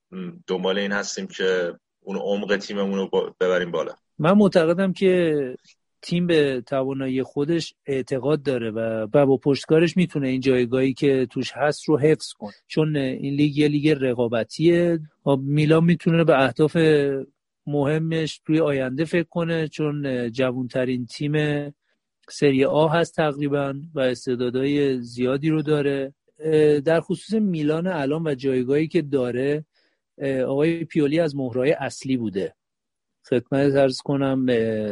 دنبال 0.48 0.78
این 0.78 0.92
هستیم 0.92 1.28
که 1.28 1.74
اون 2.00 2.18
عمق 2.18 2.58
تیممون 2.58 2.98
رو 2.98 3.34
ببریم 3.40 3.72
بالا؟ 3.72 3.94
من 4.20 4.32
معتقدم 4.32 4.94
که 4.94 5.56
تیم 6.02 6.28
به 6.28 6.64
توانایی 6.66 7.24
خودش 7.24 7.74
اعتقاد 7.86 8.44
داره 8.44 8.72
و 8.72 9.08
با 9.08 9.38
پشتکارش 9.38 9.98
می‌تونه 9.98 10.28
این 10.28 10.42
جایگاهی 10.42 10.94
که 10.94 11.28
توش 11.30 11.52
هست 11.56 11.84
رو 11.84 12.00
حفظ 12.00 12.34
کنه. 12.34 12.54
چون 12.68 12.96
این 12.96 13.34
لیگ 13.34 13.58
یه 13.58 13.68
لیگ 13.68 13.90
رقابتیه. 14.00 15.00
میلان 15.38 15.84
می‌تونه 15.84 16.24
به 16.24 16.44
اهداف 16.44 16.78
مهمش 17.66 18.42
توی 18.46 18.60
آینده 18.60 19.06
فکر 19.06 19.28
کنه 19.30 19.68
چون 19.68 20.30
جوانترین 20.32 21.06
تیم 21.06 21.66
سری 22.30 22.66
آ 22.66 22.88
هست 22.88 23.16
تقریبا 23.16 23.74
و 23.94 24.00
استعدادهای 24.00 25.02
زیادی 25.02 25.50
رو 25.50 25.62
داره. 25.62 26.14
در 26.86 27.02
خصوص 27.02 27.34
میلان 27.34 27.88
الان 27.88 28.28
و 28.28 28.36
جایگاهی 28.36 28.88
که 28.88 29.02
داره 29.02 29.66
آقای 30.48 30.86
پیولی 30.86 31.20
از 31.20 31.36
مهرای 31.36 31.72
اصلی 31.72 32.18
بوده. 32.18 32.56
خدمت 33.30 33.76
ارز 33.76 33.98
کنم 33.98 34.40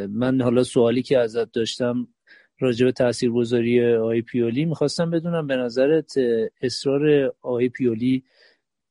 من 0.07 0.41
حالا 0.41 0.63
سوالی 0.63 1.01
که 1.01 1.19
ازت 1.19 1.51
داشتم 1.51 2.07
راجع 2.59 2.85
به 2.85 2.91
تاثیرگذاری 2.91 3.95
آقای 3.95 4.21
پیولی 4.21 4.65
می‌خواستم 4.65 5.09
بدونم 5.09 5.47
به 5.47 5.55
نظرت 5.55 6.13
اصرار 6.61 7.33
آقای 7.41 7.69
پیولی 7.69 8.23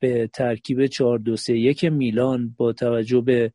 به 0.01 0.31
ترکیب 0.35 0.87
4 0.87 1.19
2 1.19 1.37
3 1.37 1.59
1 1.59 1.85
میلان 1.85 2.55
با 2.57 2.73
توجه 2.73 3.21
به 3.21 3.53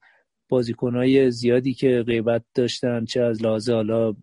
بازیکنهای 0.50 1.32
زیادی 1.32 1.74
که 1.74 2.04
غیبت 2.08 2.44
داشتن 2.54 3.06
چه 3.06 3.22
از 3.22 3.44
لحاظ 3.44 3.70
حالا 3.70 4.16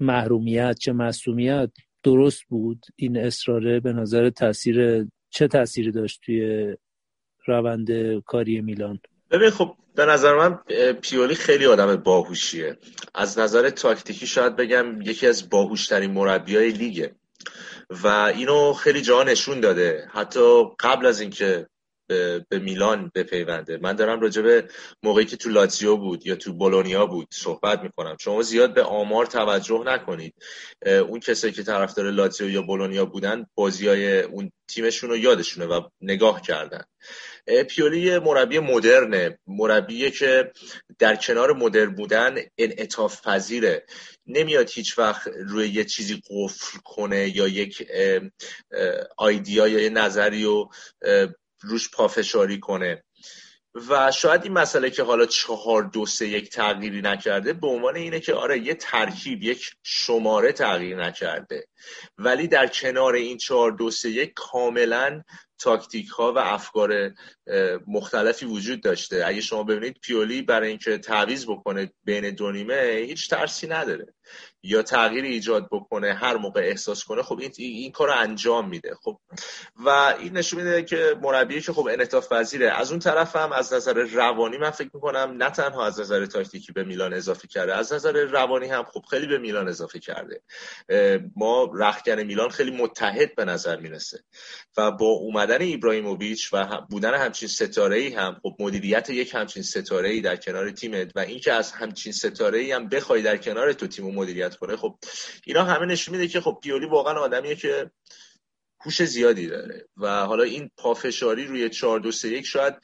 محرومیت 0.00 0.78
چه 0.78 0.92
مصومیت 0.92 1.70
درست 2.02 2.42
بود 2.48 2.86
این 2.96 3.16
اصراره 3.16 3.80
به 3.80 3.92
نظر 3.92 4.30
تاثیر 4.30 5.06
چه 5.30 5.48
تاثیری 5.48 5.90
داشت 5.90 6.20
توی 6.24 6.74
روند 7.46 8.18
کاری 8.18 8.60
میلان؟ 8.60 8.98
ببین 9.30 9.50
خب 9.50 9.74
به 9.94 10.04
نظر 10.04 10.34
من 10.34 10.58
پیولی 10.92 11.34
خیلی 11.34 11.66
آدم 11.66 11.96
باهوشیه. 11.96 12.78
از 13.14 13.38
نظر 13.38 13.70
تاکتیکی 13.70 14.26
شاید 14.26 14.56
بگم 14.56 15.02
یکی 15.02 15.26
از 15.26 15.50
باهوشترین 15.50 16.10
مربیای 16.10 16.70
لیگه. 16.70 17.14
و 17.90 18.06
اینو 18.06 18.72
خیلی 18.72 19.02
جا 19.02 19.22
نشون 19.22 19.60
داده. 19.60 20.08
حتی 20.12 20.64
قبل 20.80 21.06
از 21.06 21.20
اینکه 21.20 21.66
به 22.08 22.58
میلان 22.62 23.10
بپیونده. 23.14 23.78
من 23.82 23.96
دارم 23.96 24.20
راجع 24.20 24.42
به 24.42 24.68
موقعی 25.02 25.24
که 25.24 25.36
تو 25.36 25.50
لاتزیو 25.50 25.96
بود 25.96 26.26
یا 26.26 26.36
تو 26.36 26.52
بولونیا 26.52 27.06
بود 27.06 27.28
صحبت 27.32 27.82
می‌کنم. 27.82 28.16
شما 28.20 28.42
زیاد 28.42 28.74
به 28.74 28.82
آمار 28.82 29.26
توجه 29.26 29.82
نکنید. 29.86 30.34
اون 30.86 31.20
کسایی 31.20 31.52
که 31.52 31.62
طرفدار 31.62 32.10
لاتزیو 32.10 32.50
یا 32.50 32.62
بولونیا 32.62 33.04
بودن 33.04 33.46
بازی 33.54 33.88
های 33.88 34.20
اون 34.20 34.52
تیمشون 34.68 35.10
رو 35.10 35.16
یادشونه 35.16 35.66
و 35.66 35.80
نگاه 36.00 36.42
کردن. 36.42 36.84
پیولی 37.68 38.18
مربی 38.18 38.58
مدرنه. 38.58 39.38
مربیه 39.46 40.10
که 40.10 40.52
در 40.98 41.16
کنار 41.16 41.52
مدرن 41.52 41.94
بودن 41.94 42.36
انعطاف 42.58 43.26
پذیره 43.26 43.86
نمیاد 44.26 44.70
هیچ 44.70 44.98
وقت 44.98 45.28
روی 45.46 45.68
یه 45.68 45.84
چیزی 45.84 46.22
قفل 46.30 46.78
کنه 46.84 47.36
یا 47.36 47.48
یک 47.48 47.88
آیدیا 49.16 49.68
یا 49.68 49.80
یه 49.80 49.90
نظری 49.90 50.44
رو 50.44 50.70
روش 51.60 51.90
پافشاری 51.90 52.60
کنه. 52.60 53.02
و 53.88 54.12
شاید 54.12 54.44
این 54.44 54.52
مسئله 54.52 54.90
که 54.90 55.02
حالا 55.02 55.26
چهار 55.26 55.82
دو 55.82 56.06
سه 56.06 56.28
یک 56.28 56.50
تغییری 56.50 57.02
نکرده 57.02 57.52
به 57.52 57.66
عنوان 57.66 57.96
اینه 57.96 58.20
که 58.20 58.34
آره 58.34 58.58
یه 58.58 58.74
ترکیب 58.74 59.42
یک 59.42 59.70
شماره 59.82 60.52
تغییر 60.52 60.96
نکرده. 60.96 61.66
ولی 62.18 62.48
در 62.48 62.66
کنار 62.66 63.14
این 63.14 63.36
چهار 63.38 63.72
دو 63.72 63.90
سه 63.90 64.10
یک 64.10 64.32
کاملا 64.34 65.22
تاکتیک 65.58 66.08
ها 66.08 66.32
و 66.32 66.38
افکار 66.38 67.14
مختلفی 67.86 68.46
وجود 68.46 68.82
داشته. 68.82 69.22
اگه 69.26 69.40
شما 69.40 69.62
ببینید 69.62 69.98
پیولی 70.02 70.42
برای 70.42 70.68
اینکه 70.68 70.98
تعویض 70.98 71.44
بکنه 71.46 71.92
بین 72.04 72.30
دو 72.30 72.52
نیمه 72.52 73.04
هیچ 73.06 73.30
ترسی 73.30 73.66
نداره. 73.66 74.14
یا 74.62 74.82
تغییری 74.82 75.28
ایجاد 75.28 75.68
بکنه 75.72 76.14
هر 76.14 76.36
موقع 76.36 76.60
احساس 76.60 77.04
کنه 77.04 77.22
خب 77.22 77.38
این 77.40 77.50
این 77.58 77.92
کار 77.92 78.08
رو 78.08 78.14
انجام 78.18 78.68
میده. 78.68 78.94
خب 79.02 79.18
و 79.84 79.88
این 79.88 80.36
نشون 80.36 80.62
میده 80.62 80.82
که 80.82 81.14
مربی 81.22 81.60
که 81.60 81.72
خب 81.72 81.88
انعطاف 81.92 82.32
پذیره. 82.32 82.70
از 82.70 82.90
اون 82.90 83.00
طرف 83.00 83.36
هم 83.36 83.52
از 83.52 83.72
نظر 83.72 83.92
روانی 83.92 84.58
من 84.58 84.70
فکر 84.70 84.90
می‌کنم 84.94 85.34
نه 85.38 85.50
تنها 85.50 85.86
از 85.86 86.00
نظر 86.00 86.26
تاکتیکی 86.26 86.72
به 86.72 86.84
میلان 86.84 87.14
اضافه 87.14 87.48
کرده 87.48 87.74
از 87.74 87.92
نظر 87.92 88.12
روانی 88.12 88.66
هم 88.66 88.84
خب 88.84 89.02
خیلی 89.10 89.26
به 89.26 89.38
میلان 89.38 89.68
اضافه 89.68 89.98
کرده. 89.98 90.42
ما 91.36 91.70
رخکن 91.74 92.22
میلان 92.22 92.48
خیلی 92.48 92.70
متحد 92.70 93.34
به 93.34 93.44
نظر 93.44 93.80
می‌رسه 93.80 94.24
و 94.76 94.90
با 94.90 95.06
اومدن 95.06 95.60
ایبراهیموویچ 95.60 96.50
و 96.52 96.80
بودن 96.90 97.14
همچین 97.14 97.48
ستاره 97.48 97.96
ای 97.96 98.14
هم 98.14 98.40
خب 98.42 98.56
مدیریت 98.58 99.10
یک 99.10 99.34
همچین 99.34 99.62
ستاره 99.62 100.08
ای 100.08 100.20
در 100.20 100.36
کنار 100.36 100.70
تیمت 100.70 101.12
و 101.16 101.18
اینکه 101.18 101.52
از 101.52 101.72
همچین 101.72 102.12
ستاره 102.12 102.58
ای 102.58 102.72
هم 102.72 102.88
بخوای 102.88 103.22
در 103.22 103.36
کنار 103.36 103.72
تو 103.72 103.86
تیم 103.86 104.06
مدیریت 104.16 104.56
کنه. 104.56 104.76
خب 104.76 104.98
اینا 105.44 105.64
همه 105.64 105.86
نشون 105.86 106.16
میده 106.16 106.28
که 106.28 106.40
خب 106.40 106.58
پیولی 106.62 106.86
واقعا 106.86 107.14
آدمیه 107.14 107.54
که 107.54 107.90
هوش 108.80 109.02
زیادی 109.02 109.46
داره 109.46 109.88
و 109.96 110.26
حالا 110.26 110.42
این 110.42 110.70
پافشاری 110.76 111.44
روی 111.44 111.70
4 111.70 112.00
2 112.00 112.12
3 112.12 112.28
1 112.28 112.46
شاید 112.46 112.74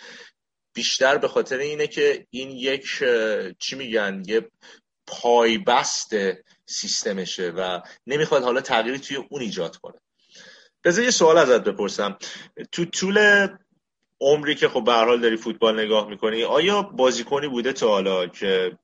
بیشتر 0.75 1.18
به 1.18 1.29
خاطر 1.29 1.59
اینه 1.59 1.87
که 1.87 2.27
این 2.31 2.51
یک 2.51 3.05
چی 3.59 3.77
میگن؟ 3.77 4.23
یه 4.27 4.51
پایبست 5.07 6.14
سیستمشه 6.66 7.51
و 7.51 7.81
نمی‌خواد 8.07 8.42
حالا 8.42 8.61
تغییری 8.61 8.99
توی 8.99 9.16
اون 9.16 9.42
ایجاد 9.42 9.77
کنه. 9.77 9.95
بذار 10.85 11.05
یه 11.05 11.11
سوال 11.11 11.38
ازت 11.38 11.64
بپرسم. 11.64 12.18
تو 12.73 12.85
طول 12.85 13.47
عمری 14.21 14.55
که 14.55 14.68
خب 14.68 14.85
به 14.85 14.92
حال 14.92 15.21
داری 15.21 15.37
فوتبال 15.37 15.81
نگاه 15.81 16.09
می‌کنی 16.09 16.45
آیا 16.45 16.83
بازیکنی 16.83 17.49
بوده 17.49 17.73
تا 17.73 17.88
حالا 17.88 18.27
که 18.27 18.79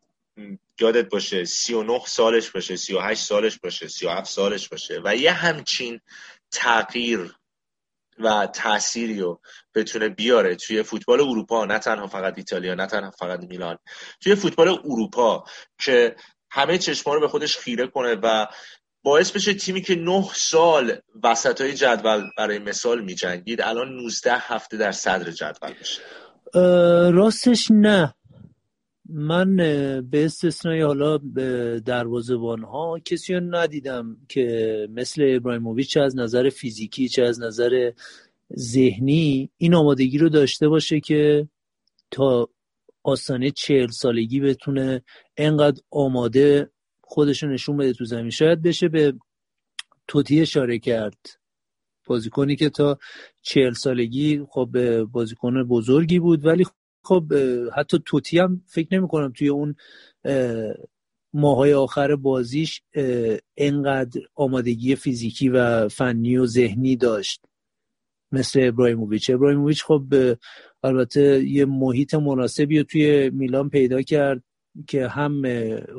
یادت 0.81 1.09
باشه 1.09 1.45
39 1.45 2.01
سالش 2.07 2.51
باشه 2.51 2.77
38 2.77 3.25
سالش 3.25 3.59
باشه 3.59 3.89
37 3.89 4.31
سالش 4.31 4.69
باشه 4.69 5.01
و 5.05 5.17
یه 5.17 5.33
همچین 5.33 6.01
تغییر 6.51 7.35
و 8.19 8.47
تأثیری 8.47 9.21
رو 9.21 9.41
بتونه 9.75 10.09
بیاره 10.09 10.57
توی 10.57 10.83
فوتبال 10.83 11.21
اروپا 11.21 11.65
نه 11.65 11.79
تنها 11.79 12.07
فقط 12.07 12.35
ایتالیا 12.39 12.75
نه 12.75 12.87
تنها 12.87 13.11
فقط 13.11 13.41
میلان. 13.41 13.79
توی 14.21 14.35
فوتبال 14.35 14.69
اروپا 14.69 15.45
که 15.79 16.17
همه 16.51 16.79
چشما 16.79 17.15
رو 17.15 17.21
به 17.21 17.29
خودش 17.29 17.57
خیره 17.57 17.87
کنه 17.87 18.15
و 18.23 18.47
باعث 19.03 19.31
بشه 19.31 19.55
تیمی 19.55 19.83
که 19.83 19.95
نه 19.95 20.29
سال 20.35 20.97
وسط 21.23 21.61
های 21.61 21.75
جدول 21.75 22.31
برای 22.39 22.59
مثال 22.59 23.05
می 23.05 23.15
جنگید 23.15 23.63
الان 23.63 23.89
19 23.97 24.33
هفته 24.35 24.77
در 24.77 24.93
صدر 24.93 25.31
جدول 25.31 25.73
بشه 25.81 26.03
راستش 27.11 27.71
نه. 27.71 28.15
من 29.09 29.57
به 30.11 30.25
استثنای 30.25 30.83
حالا 30.83 31.19
به 31.19 31.81
دروازبان 31.85 32.63
ها 32.63 32.99
کسی 32.99 33.35
رو 33.35 33.41
ندیدم 33.41 34.17
که 34.29 34.89
مثل 34.91 35.33
ابراهیموویچ 35.37 35.91
چه 35.91 36.01
از 36.01 36.17
نظر 36.17 36.51
فیزیکی 36.51 37.09
چه 37.09 37.23
از 37.23 37.41
نظر 37.41 37.93
ذهنی 38.59 39.51
این 39.57 39.75
آمادگی 39.75 40.19
رو 40.19 40.29
داشته 40.29 40.69
باشه 40.69 41.01
که 41.01 41.49
تا 42.11 42.49
آستانه 43.03 43.51
چهل 43.51 43.89
سالگی 43.89 44.41
بتونه 44.41 45.03
انقدر 45.37 45.83
آماده 45.91 46.71
خودش 47.01 47.45
نشون 47.45 47.77
بده 47.77 47.93
تو 47.93 48.05
زمین. 48.05 48.31
شاید 48.31 48.63
بشه 48.63 48.89
به 48.89 49.15
توتی 50.09 50.41
اشاره 50.41 50.79
کرد 50.79 51.39
بازیکنی 52.07 52.57
که 52.57 52.71
تا 52.71 52.99
چهل 53.43 53.73
سالگی 53.73 54.47
خب 54.51 55.03
بازیکن 55.03 55.63
بزرگی 55.63 56.19
بود 56.19 56.47
ولی 56.47 56.65
خب 57.09 57.33
حتی 57.77 57.99
توتی 58.07 58.39
هم 58.39 58.63
فکر 58.67 58.89
نمی 58.93 59.09
کنم 59.09 59.33
توی 59.33 59.49
اون 59.49 59.75
ماهای 61.33 61.75
آخر 61.75 62.17
بازیش 62.17 62.83
انقدر 63.57 64.21
آمادگی 64.35 64.97
فیزیکی 64.97 65.49
و 65.49 65.89
فنی 65.89 66.37
و 66.37 66.47
ذهنی 66.47 66.97
داشت 66.97 67.45
مثل 68.33 68.61
ابراهیموویچ. 68.63 69.31
ابراهیموویچ 69.31 69.85
خب 69.85 70.15
البته 70.83 71.45
یه 71.45 71.65
محیط 71.65 72.15
مناسبی 72.15 72.79
رو 72.79 72.85
توی 72.85 73.31
میلان 73.31 73.71
پیدا 73.71 74.03
کرد 74.03 74.43
که 74.87 75.09
هم 75.09 75.43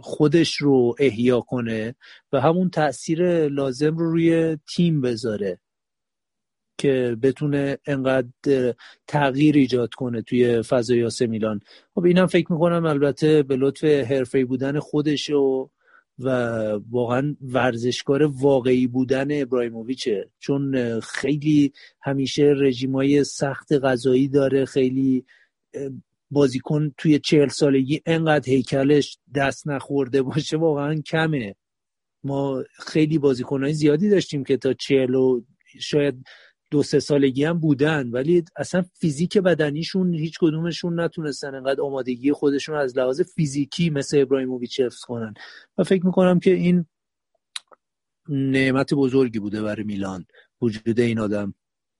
خودش 0.01 0.55
رو 0.55 0.95
احیا 0.99 1.41
کنه 1.41 1.95
و 2.33 2.41
همون 2.41 2.69
تاثیر 2.69 3.47
لازم 3.47 3.97
رو 3.97 4.11
روی 4.11 4.57
تیم 4.75 5.01
بذاره. 5.01 5.59
که 6.79 7.17
بتونه 7.21 7.77
انقدر 7.85 8.73
تغییر 9.07 9.55
ایجاد 9.55 9.93
کنه 9.93 10.21
توی 10.21 10.61
فضای 10.61 11.03
آسه 11.03 11.27
میلان. 11.27 11.59
خب 11.95 12.03
اینم 12.05 12.25
فکر 12.25 12.51
می‌کنم 12.51 12.85
البته 12.85 13.43
به 13.43 13.55
لطف 13.55 13.83
حرفه 13.83 14.45
بودن 14.45 14.79
خودش 14.79 15.29
و 15.29 15.69
و 16.19 16.29
واقعا 16.89 17.35
ورزشکار 17.41 18.23
واقعی 18.23 18.87
بودن 18.87 19.41
ابراهیموویچه. 19.41 20.29
چون 20.39 20.99
خیلی 20.99 21.73
همیشه 22.01 22.53
رژیمای 22.57 23.23
سخت 23.23 23.73
غذایی 23.73 24.27
داره 24.27 24.65
خیلی 24.65 25.25
بازیکن 26.31 26.93
توی 26.97 27.19
چهل 27.19 27.47
سالگی 27.47 28.01
انقدر 28.05 28.49
هیکلش 28.49 29.17
دست 29.35 29.67
نخورده 29.67 30.21
باشه 30.21 30.57
واقعا 30.57 31.01
کمه. 31.01 31.55
ما 32.23 32.63
خیلی 32.79 33.17
بازیکنهای 33.17 33.73
زیادی 33.73 34.09
داشتیم 34.09 34.43
که 34.43 34.57
تا 34.57 34.73
چهل 34.73 35.15
و 35.15 35.41
شاید 35.79 36.25
دو 36.71 36.83
سه 36.83 36.99
سالگی 36.99 37.43
هم 37.43 37.59
بودن 37.59 38.09
ولی 38.09 38.43
اصلا 38.55 38.85
فیزیک 38.93 39.37
بدنیشون 39.37 40.13
هیچ 40.13 40.37
کدومشون 40.39 40.99
نتونستن 40.99 41.55
انقدر 41.55 41.81
آمادگی 41.81 42.31
خودشون 42.31 42.75
از 42.75 42.97
لحاظ 42.97 43.21
فیزیکی 43.21 43.89
مثل 43.89 44.21
ابراهیموویچ 44.21 44.79
حفظ 44.79 44.99
کنن. 44.99 45.33
و 45.77 45.83
فکر 45.83 46.05
می‌کنم 46.05 46.39
که 46.39 46.51
این 46.51 46.85
نعمت 48.29 48.93
بزرگی 48.93 49.39
بوده 49.39 49.61
برای 49.61 49.83
میلان 49.83 50.25
وجود 50.61 50.99
این 50.99 51.19
آدم 51.19 51.53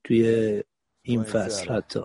توی 0.04 0.64
این 1.02 1.24
فصل 1.24 1.70
حتی. 1.70 2.02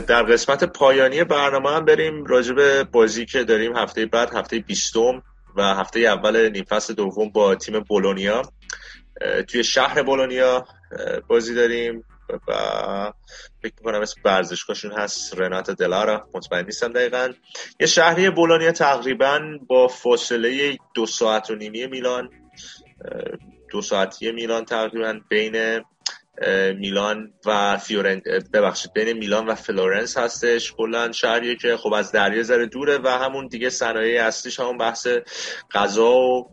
در 0.00 0.22
قسمت 0.22 0.64
پایانی 0.64 1.24
برنامه 1.24 1.70
هم 1.70 1.84
بریم 1.84 2.24
راجب 2.24 2.82
بازی 2.82 3.26
که 3.26 3.44
داریم 3.44 3.76
هفته 3.76 4.06
بعد 4.06 4.34
هفته 4.34 4.58
بیستم 4.58 5.22
و 5.56 5.62
هفته 5.62 6.00
اول 6.00 6.48
نیم 6.48 6.64
فصل 6.64 6.94
دوم 6.94 7.28
با 7.28 7.54
تیم 7.54 7.80
بولونیا. 7.80 8.42
توی 9.48 9.64
شهر 9.64 10.02
بولونیا 10.02 10.64
بازی 11.28 11.54
داریم 11.54 12.04
و 12.48 13.12
فکر 13.62 13.74
می‌کنم 13.78 14.00
اسم 14.00 14.20
ورزشگاهشون 14.24 14.92
هست 14.92 15.40
رنات 15.40 15.70
دلارا. 15.70 16.28
مطمئن 16.34 16.64
نیستم 16.64 16.92
دقیقا. 16.92 17.32
یه 17.80 17.86
شهری 17.86 18.30
بولونیا 18.30 18.72
تقریبا 18.72 19.40
با 19.66 19.88
فاصله 19.88 20.78
دو 20.94 21.06
ساعت 21.06 21.50
و 21.50 21.54
نیمی 21.54 21.86
میلان 21.86 22.30
دو 23.70 23.82
ساعتی 23.82 24.32
میلان 24.32 24.64
تقریبا 24.64 25.20
بین 25.28 25.84
میلان 26.78 27.32
و 27.46 27.76
فیورنت 27.76 28.22
ببخشید 28.52 28.92
بین 28.92 29.12
میلان 29.12 29.46
و 29.46 29.54
فلورنس 29.54 30.18
هستش. 30.18 30.72
کلا 30.72 31.12
شهریه 31.12 31.56
که 31.56 31.76
خب 31.76 31.92
از 31.92 32.12
دریا 32.12 32.42
یه 32.42 32.50
ذره 32.50 32.66
دوره 32.66 32.98
و 32.98 33.08
همون 33.08 33.46
دیگه 33.46 33.70
صنایع 33.70 34.24
اصلیش 34.24 34.60
همون 34.60 34.78
بحث 34.78 35.08
غذا 35.72 36.12
و 36.12 36.50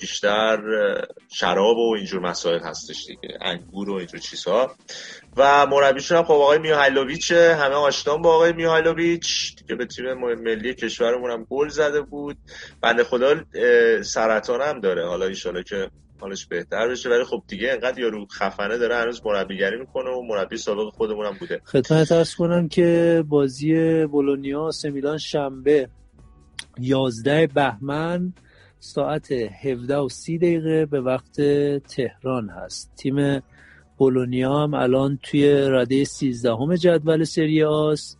بیشتر 0.00 0.58
شراب 1.34 1.76
و 1.76 1.94
اینجور 1.96 2.20
مسائل 2.20 2.60
هستش 2.60 3.04
دیگه. 3.06 3.38
انگور 3.40 3.90
و 3.90 3.94
اینجور 3.94 4.20
چیزها. 4.20 4.74
و 5.36 5.66
مربیشون 5.66 6.18
هم 6.18 6.24
خب 6.24 6.32
آقای 6.32 6.58
میهایلوویچ 6.58 7.32
همه 7.32 7.74
آشنان 7.74 8.22
با 8.22 8.34
آقای 8.34 8.52
میهایلوویچ. 8.52 9.54
که 9.68 9.74
به 9.74 9.86
تیم 9.86 10.14
ملی 10.14 10.74
کشورمون 10.74 11.30
هم 11.30 11.46
گل 11.50 11.68
زده 11.68 12.00
بود. 12.00 12.36
بنده 12.80 13.04
خدا 13.04 13.44
سرطان 14.02 14.62
هم 14.62 14.80
داره. 14.80 15.06
حالا 15.06 15.26
ان 15.26 15.62
که 15.62 15.90
حالش 16.20 16.46
بهتر 16.46 16.88
بشه. 16.88 17.10
ولی 17.10 17.24
خب 17.24 17.42
دیگه 17.48 17.72
انقدر 17.72 17.98
یارو 17.98 18.26
خفنه 18.26 18.78
داره 18.78 18.96
هنوز 18.96 19.22
مربیگری 19.24 19.78
می‌کنه 19.78 20.10
و 20.10 20.22
مربی 20.22 20.56
سابق 20.56 20.94
خودمون 20.94 21.26
هم 21.26 21.36
بوده. 21.38 21.60
خدمت 21.64 22.12
ارز 22.12 22.34
کنم 22.34 22.68
که 22.68 23.24
بازی 23.28 24.04
بولونیا 24.06 24.70
سمیلان 24.70 25.18
شنبه 25.18 25.88
11 26.78 27.46
بهمن 27.46 28.32
ساعت 28.78 29.32
17 29.32 29.96
و 29.96 30.08
30 30.08 30.38
دقیقه 30.38 30.86
به 30.86 31.00
وقت 31.00 31.40
تهران 31.80 32.48
هست. 32.48 32.92
تیم 32.96 33.42
بولونیا 33.98 34.62
هم 34.62 34.74
الان 34.74 35.18
توی 35.22 35.52
رده 35.52 36.04
13 36.04 36.54
همه 36.54 36.76
جدول 36.76 37.24
سری 37.24 37.64
آس 37.64 38.16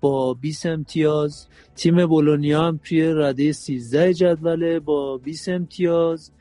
با 0.00 0.34
20 0.34 0.66
امتیاز. 0.66 1.46
تیم 1.76 2.06
بولونیا 2.06 2.62
هم 2.62 2.80
توی 2.84 3.02
رده 3.02 3.52
13 3.52 4.14
جدول 4.14 4.78
با 4.78 5.16
20 5.16 5.48
امتیاز. 5.48 6.32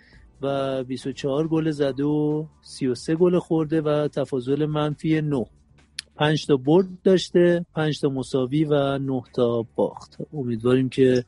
و 0.42 0.84
24 0.84 1.48
گل 1.48 1.72
زده 1.72 2.04
و 2.04 2.46
33 2.62 3.16
گل 3.16 3.40
خورده 3.40 3.82
و 3.82 4.08
تفاضل 4.08 4.66
منفی 4.66 5.22
9 5.22 5.46
5 6.16 6.46
تا 6.46 6.58
برد 6.58 6.88
داشته 7.04 7.66
5 7.76 8.02
تا 8.02 8.10
مساوی 8.10 8.64
و 8.64 8.98
9 8.98 9.22
تا 9.36 9.66
باخت. 9.76 10.18
امیدواریم 10.34 10.90
که 10.90 11.26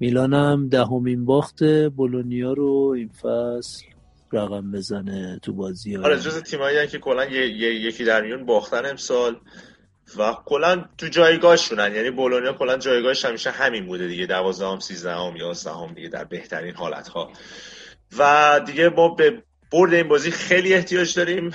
میلان 0.00 0.34
هم 0.34 0.68
دهمین 0.68 1.24
باخت 1.24 1.64
بولونیا 1.88 2.52
رو 2.52 2.94
این 2.96 3.08
فصل 3.08 3.84
رقم 4.32 4.72
بزنه 4.72 5.38
تو 5.42 5.52
بازی. 5.52 5.94
ها 5.94 6.04
آره 6.04 6.20
جز 6.20 6.42
تیمایی 6.42 6.86
که 6.86 6.98
کلا 6.98 7.24
یکی 7.24 8.04
در 8.04 8.22
میون 8.22 8.46
باختن 8.46 8.86
امسال 8.86 9.36
و 10.18 10.36
کلا 10.44 10.84
تو 10.98 11.08
جایگاهشونن. 11.08 11.94
یعنی 11.94 12.10
بولونیا 12.10 12.52
کلا 12.52 12.78
جایگاهش 12.78 13.24
همیشه 13.24 13.50
همین 13.50 13.86
بوده 13.86 14.06
دیگه 14.06 14.26
12 14.26 14.66
هم 14.66 14.78
13 14.78 15.14
هم 15.14 15.36
11 15.36 15.70
هم 15.70 15.94
دیگه 15.94 16.08
در 16.08 16.24
بهترین 16.24 16.74
حالت 16.74 17.08
ها 17.08 17.30
و 18.18 18.60
دیگه 18.66 18.88
ما 18.88 19.08
به 19.08 19.42
برد 19.72 19.94
این 19.94 20.08
بازی 20.08 20.30
خیلی 20.30 20.74
احتیاج 20.74 21.16
داریم. 21.16 21.50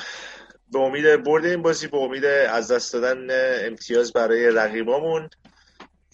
به 0.71 0.79
امید 0.79 1.23
برد 1.23 1.45
این 1.45 1.61
بازی 1.61 1.87
به 1.87 1.97
امید 1.97 2.25
از 2.25 2.71
دست 2.71 2.93
دادن 2.93 3.27
امتیاز 3.67 4.13
برای 4.13 4.51
رقیبامون. 4.51 5.29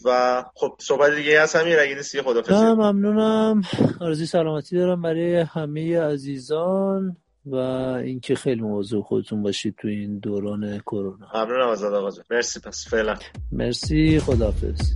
و 0.05 0.43
خب 0.55 0.75
صحبت 0.79 1.15
دیگه 1.15 1.41
هست 1.41 1.55
همین 1.55 1.79
اگه 1.79 1.95
نیستی 1.95 2.21
خدافظی. 2.21 2.53
ممنونم. 2.53 3.61
آرزوی 4.01 4.25
سلامتی 4.25 4.75
دارم 4.75 5.01
برای 5.01 5.35
همه 5.35 5.99
عزیزان 5.99 7.17
و 7.45 7.55
اینکه 7.55 8.35
خیلی 8.35 8.61
مواظب 8.61 9.01
خودتون 9.01 9.43
باشید 9.43 9.75
تو 9.81 9.87
این 9.87 10.19
دوران 10.19 10.79
کرونا. 10.79 11.27
ممنونم 11.35 11.69
از 11.69 11.83
آقا 11.83 12.09
مرسی 12.31 12.59
پس 12.59 12.87
فعلا. 12.89 13.15
مرسی 13.51 14.19
خدافظ. 14.19 14.91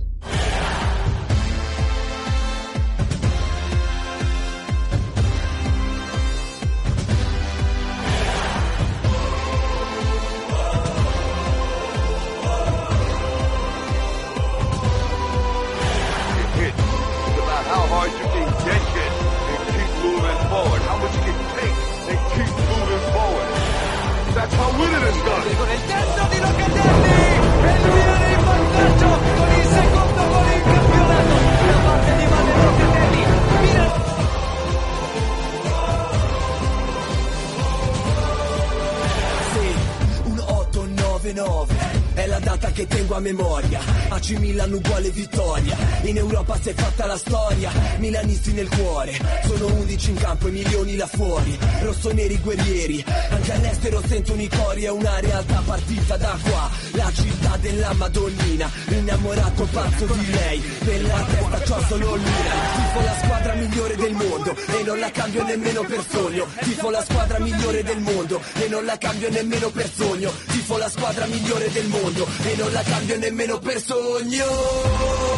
Memoria. 43.22 43.80
AC 44.10 44.30
Milan 44.38 44.72
uguale 44.72 45.10
vittoria. 45.10 45.76
In 46.02 46.18
Europa 46.18 46.58
si 46.60 46.68
è 46.68 46.74
fatta 46.74 47.06
la 47.06 47.16
storia. 47.16 47.70
Milanisti 47.98 48.52
nel 48.52 48.68
cuore. 48.68 49.18
Sono 49.44 49.66
undici 49.72 50.10
in 50.10 50.16
campo 50.16 50.48
e 50.48 50.50
milioni 50.50 50.96
là 50.96 51.06
fuori. 51.06 51.56
Rossoneri 51.80 52.38
guerrieri. 52.38 53.02
Anche 53.30 53.52
all'estero 53.52 54.02
sentono 54.06 54.42
i 54.42 54.48
cori 54.48 54.82
È 54.82 54.90
una 54.90 55.18
realtà 55.20 55.62
partita 55.64 56.16
da 56.18 56.36
qua 56.42 56.81
La 56.92 57.10
città 57.12 57.56
della 57.58 57.92
Madonnina 57.94 58.70
Innamorato 58.88 59.66
pazzo 59.72 60.04
di 60.04 60.30
lei. 60.32 60.62
Nella 60.80 61.24
testa 61.24 61.58
c'ho 61.60 61.84
solo 61.88 62.16
l'una 62.16 62.54
Tifo 62.74 63.00
la 63.00 63.16
squadra 63.22 63.54
migliore 63.54 63.96
del 63.96 64.12
mondo 64.12 64.56
E 64.66 64.82
non 64.84 64.98
la 64.98 65.10
cambio 65.10 65.44
nemmeno 65.44 65.82
per 65.82 66.04
sogno. 66.08 66.46
Tifo 66.60 66.90
la 66.90 67.02
squadra 67.02 67.38
migliore 67.38 67.82
del 67.82 68.00
mondo 68.00 68.40
E 68.54 68.68
non 68.68 68.84
la 68.84 68.98
cambio 68.98 69.30
nemmeno 69.30 69.70
per 69.70 69.90
sogno. 69.90 70.32
Tifo 70.48 70.76
la 70.76 70.90
squadra 70.90 71.26
migliore 71.26 71.70
del 71.70 71.86
mondo 71.86 72.26
E 72.42 72.56
non 72.56 72.72
la 72.72 72.82
cambio 72.82 73.18
nemmeno 73.18 73.58
per 73.58 73.80
sogno 73.82 75.31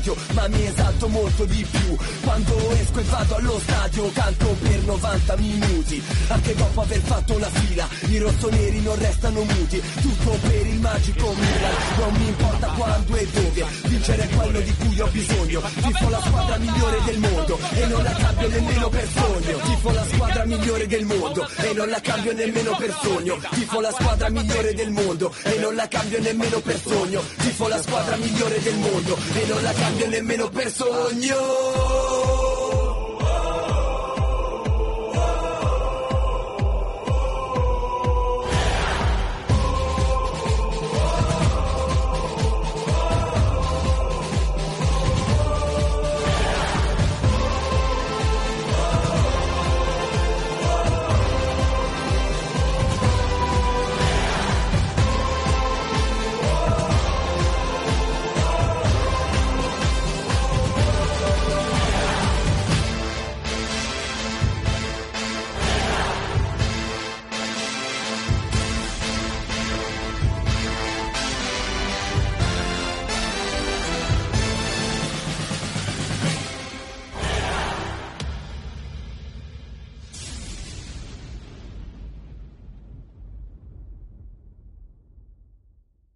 radio 0.00 0.16
Ma 0.32 0.48
mi 0.48 0.66
esalto 0.66 1.08
molto 1.08 1.44
di 1.44 1.64
più 1.70 1.96
Quando 2.30 2.70
esco 2.70 3.00
e 3.00 3.02
vado 3.02 3.34
allo 3.34 3.58
stadio 3.58 4.12
Canto 4.12 4.56
per 4.62 4.84
90 4.84 5.36
minuti. 5.38 6.00
Anche 6.28 6.54
dopo 6.54 6.82
aver 6.82 7.00
fatto 7.00 7.38
la 7.38 7.50
fila 7.50 7.88
I 8.02 8.18
rossoneri 8.18 8.80
non 8.82 8.96
restano 9.00 9.42
muti. 9.42 9.82
Tutto 10.00 10.30
per 10.40 10.64
il 10.64 10.78
magico 10.78 11.34
Milan. 11.34 11.74
Non 11.98 12.12
mi 12.14 12.28
importa 12.28 12.66
quando 12.68 13.16
e 13.16 13.28
dove 13.32 13.64
Vincere 13.82 14.22
è 14.22 14.28
quello 14.28 14.60
di 14.60 14.74
cui 14.76 15.00
ho 15.00 15.08
bisogno. 15.08 15.60
Tifo 15.82 16.08
la 16.08 16.20
squadra 16.24 16.56
migliore 16.58 16.98
del 17.04 17.18
mondo 17.18 17.58
E 17.72 17.86
non 17.86 18.02
la 18.04 18.12
cambio 18.12 18.48
nemmeno 18.48 18.88
per 18.88 19.08
sogno. 19.08 19.58
Tifo 19.58 19.90
la 19.90 20.04
squadra 20.04 20.44
migliore 20.44 20.86
del 20.86 21.04
mondo 21.04 21.48
E 21.56 21.72
non 21.74 21.88
la 21.88 22.00
cambio 22.00 22.32
nemmeno 22.32 22.76
per 22.76 22.96
sogno. 23.02 23.40
Tifo 23.50 23.80
la 23.80 23.92
squadra 23.92 24.28
migliore 24.28 24.74
del 24.74 24.90
mondo 24.90 25.34
E 25.42 25.58
non 25.58 25.74
la 25.74 25.88
cambio 25.88 26.20
nemmeno 26.20 26.60
per 26.60 26.80
sogno. 26.80 27.22
Tifo 27.38 27.66
la 27.66 27.82
squadra 27.82 28.14
migliore 28.14 28.62
del 28.62 28.76
mondo 28.76 29.18
E 29.34 29.46
non 29.46 29.62
la 29.62 29.72
cambio 29.72 30.08
nemmeno 30.08 30.48
per 30.48 30.70
sogno 30.70 32.19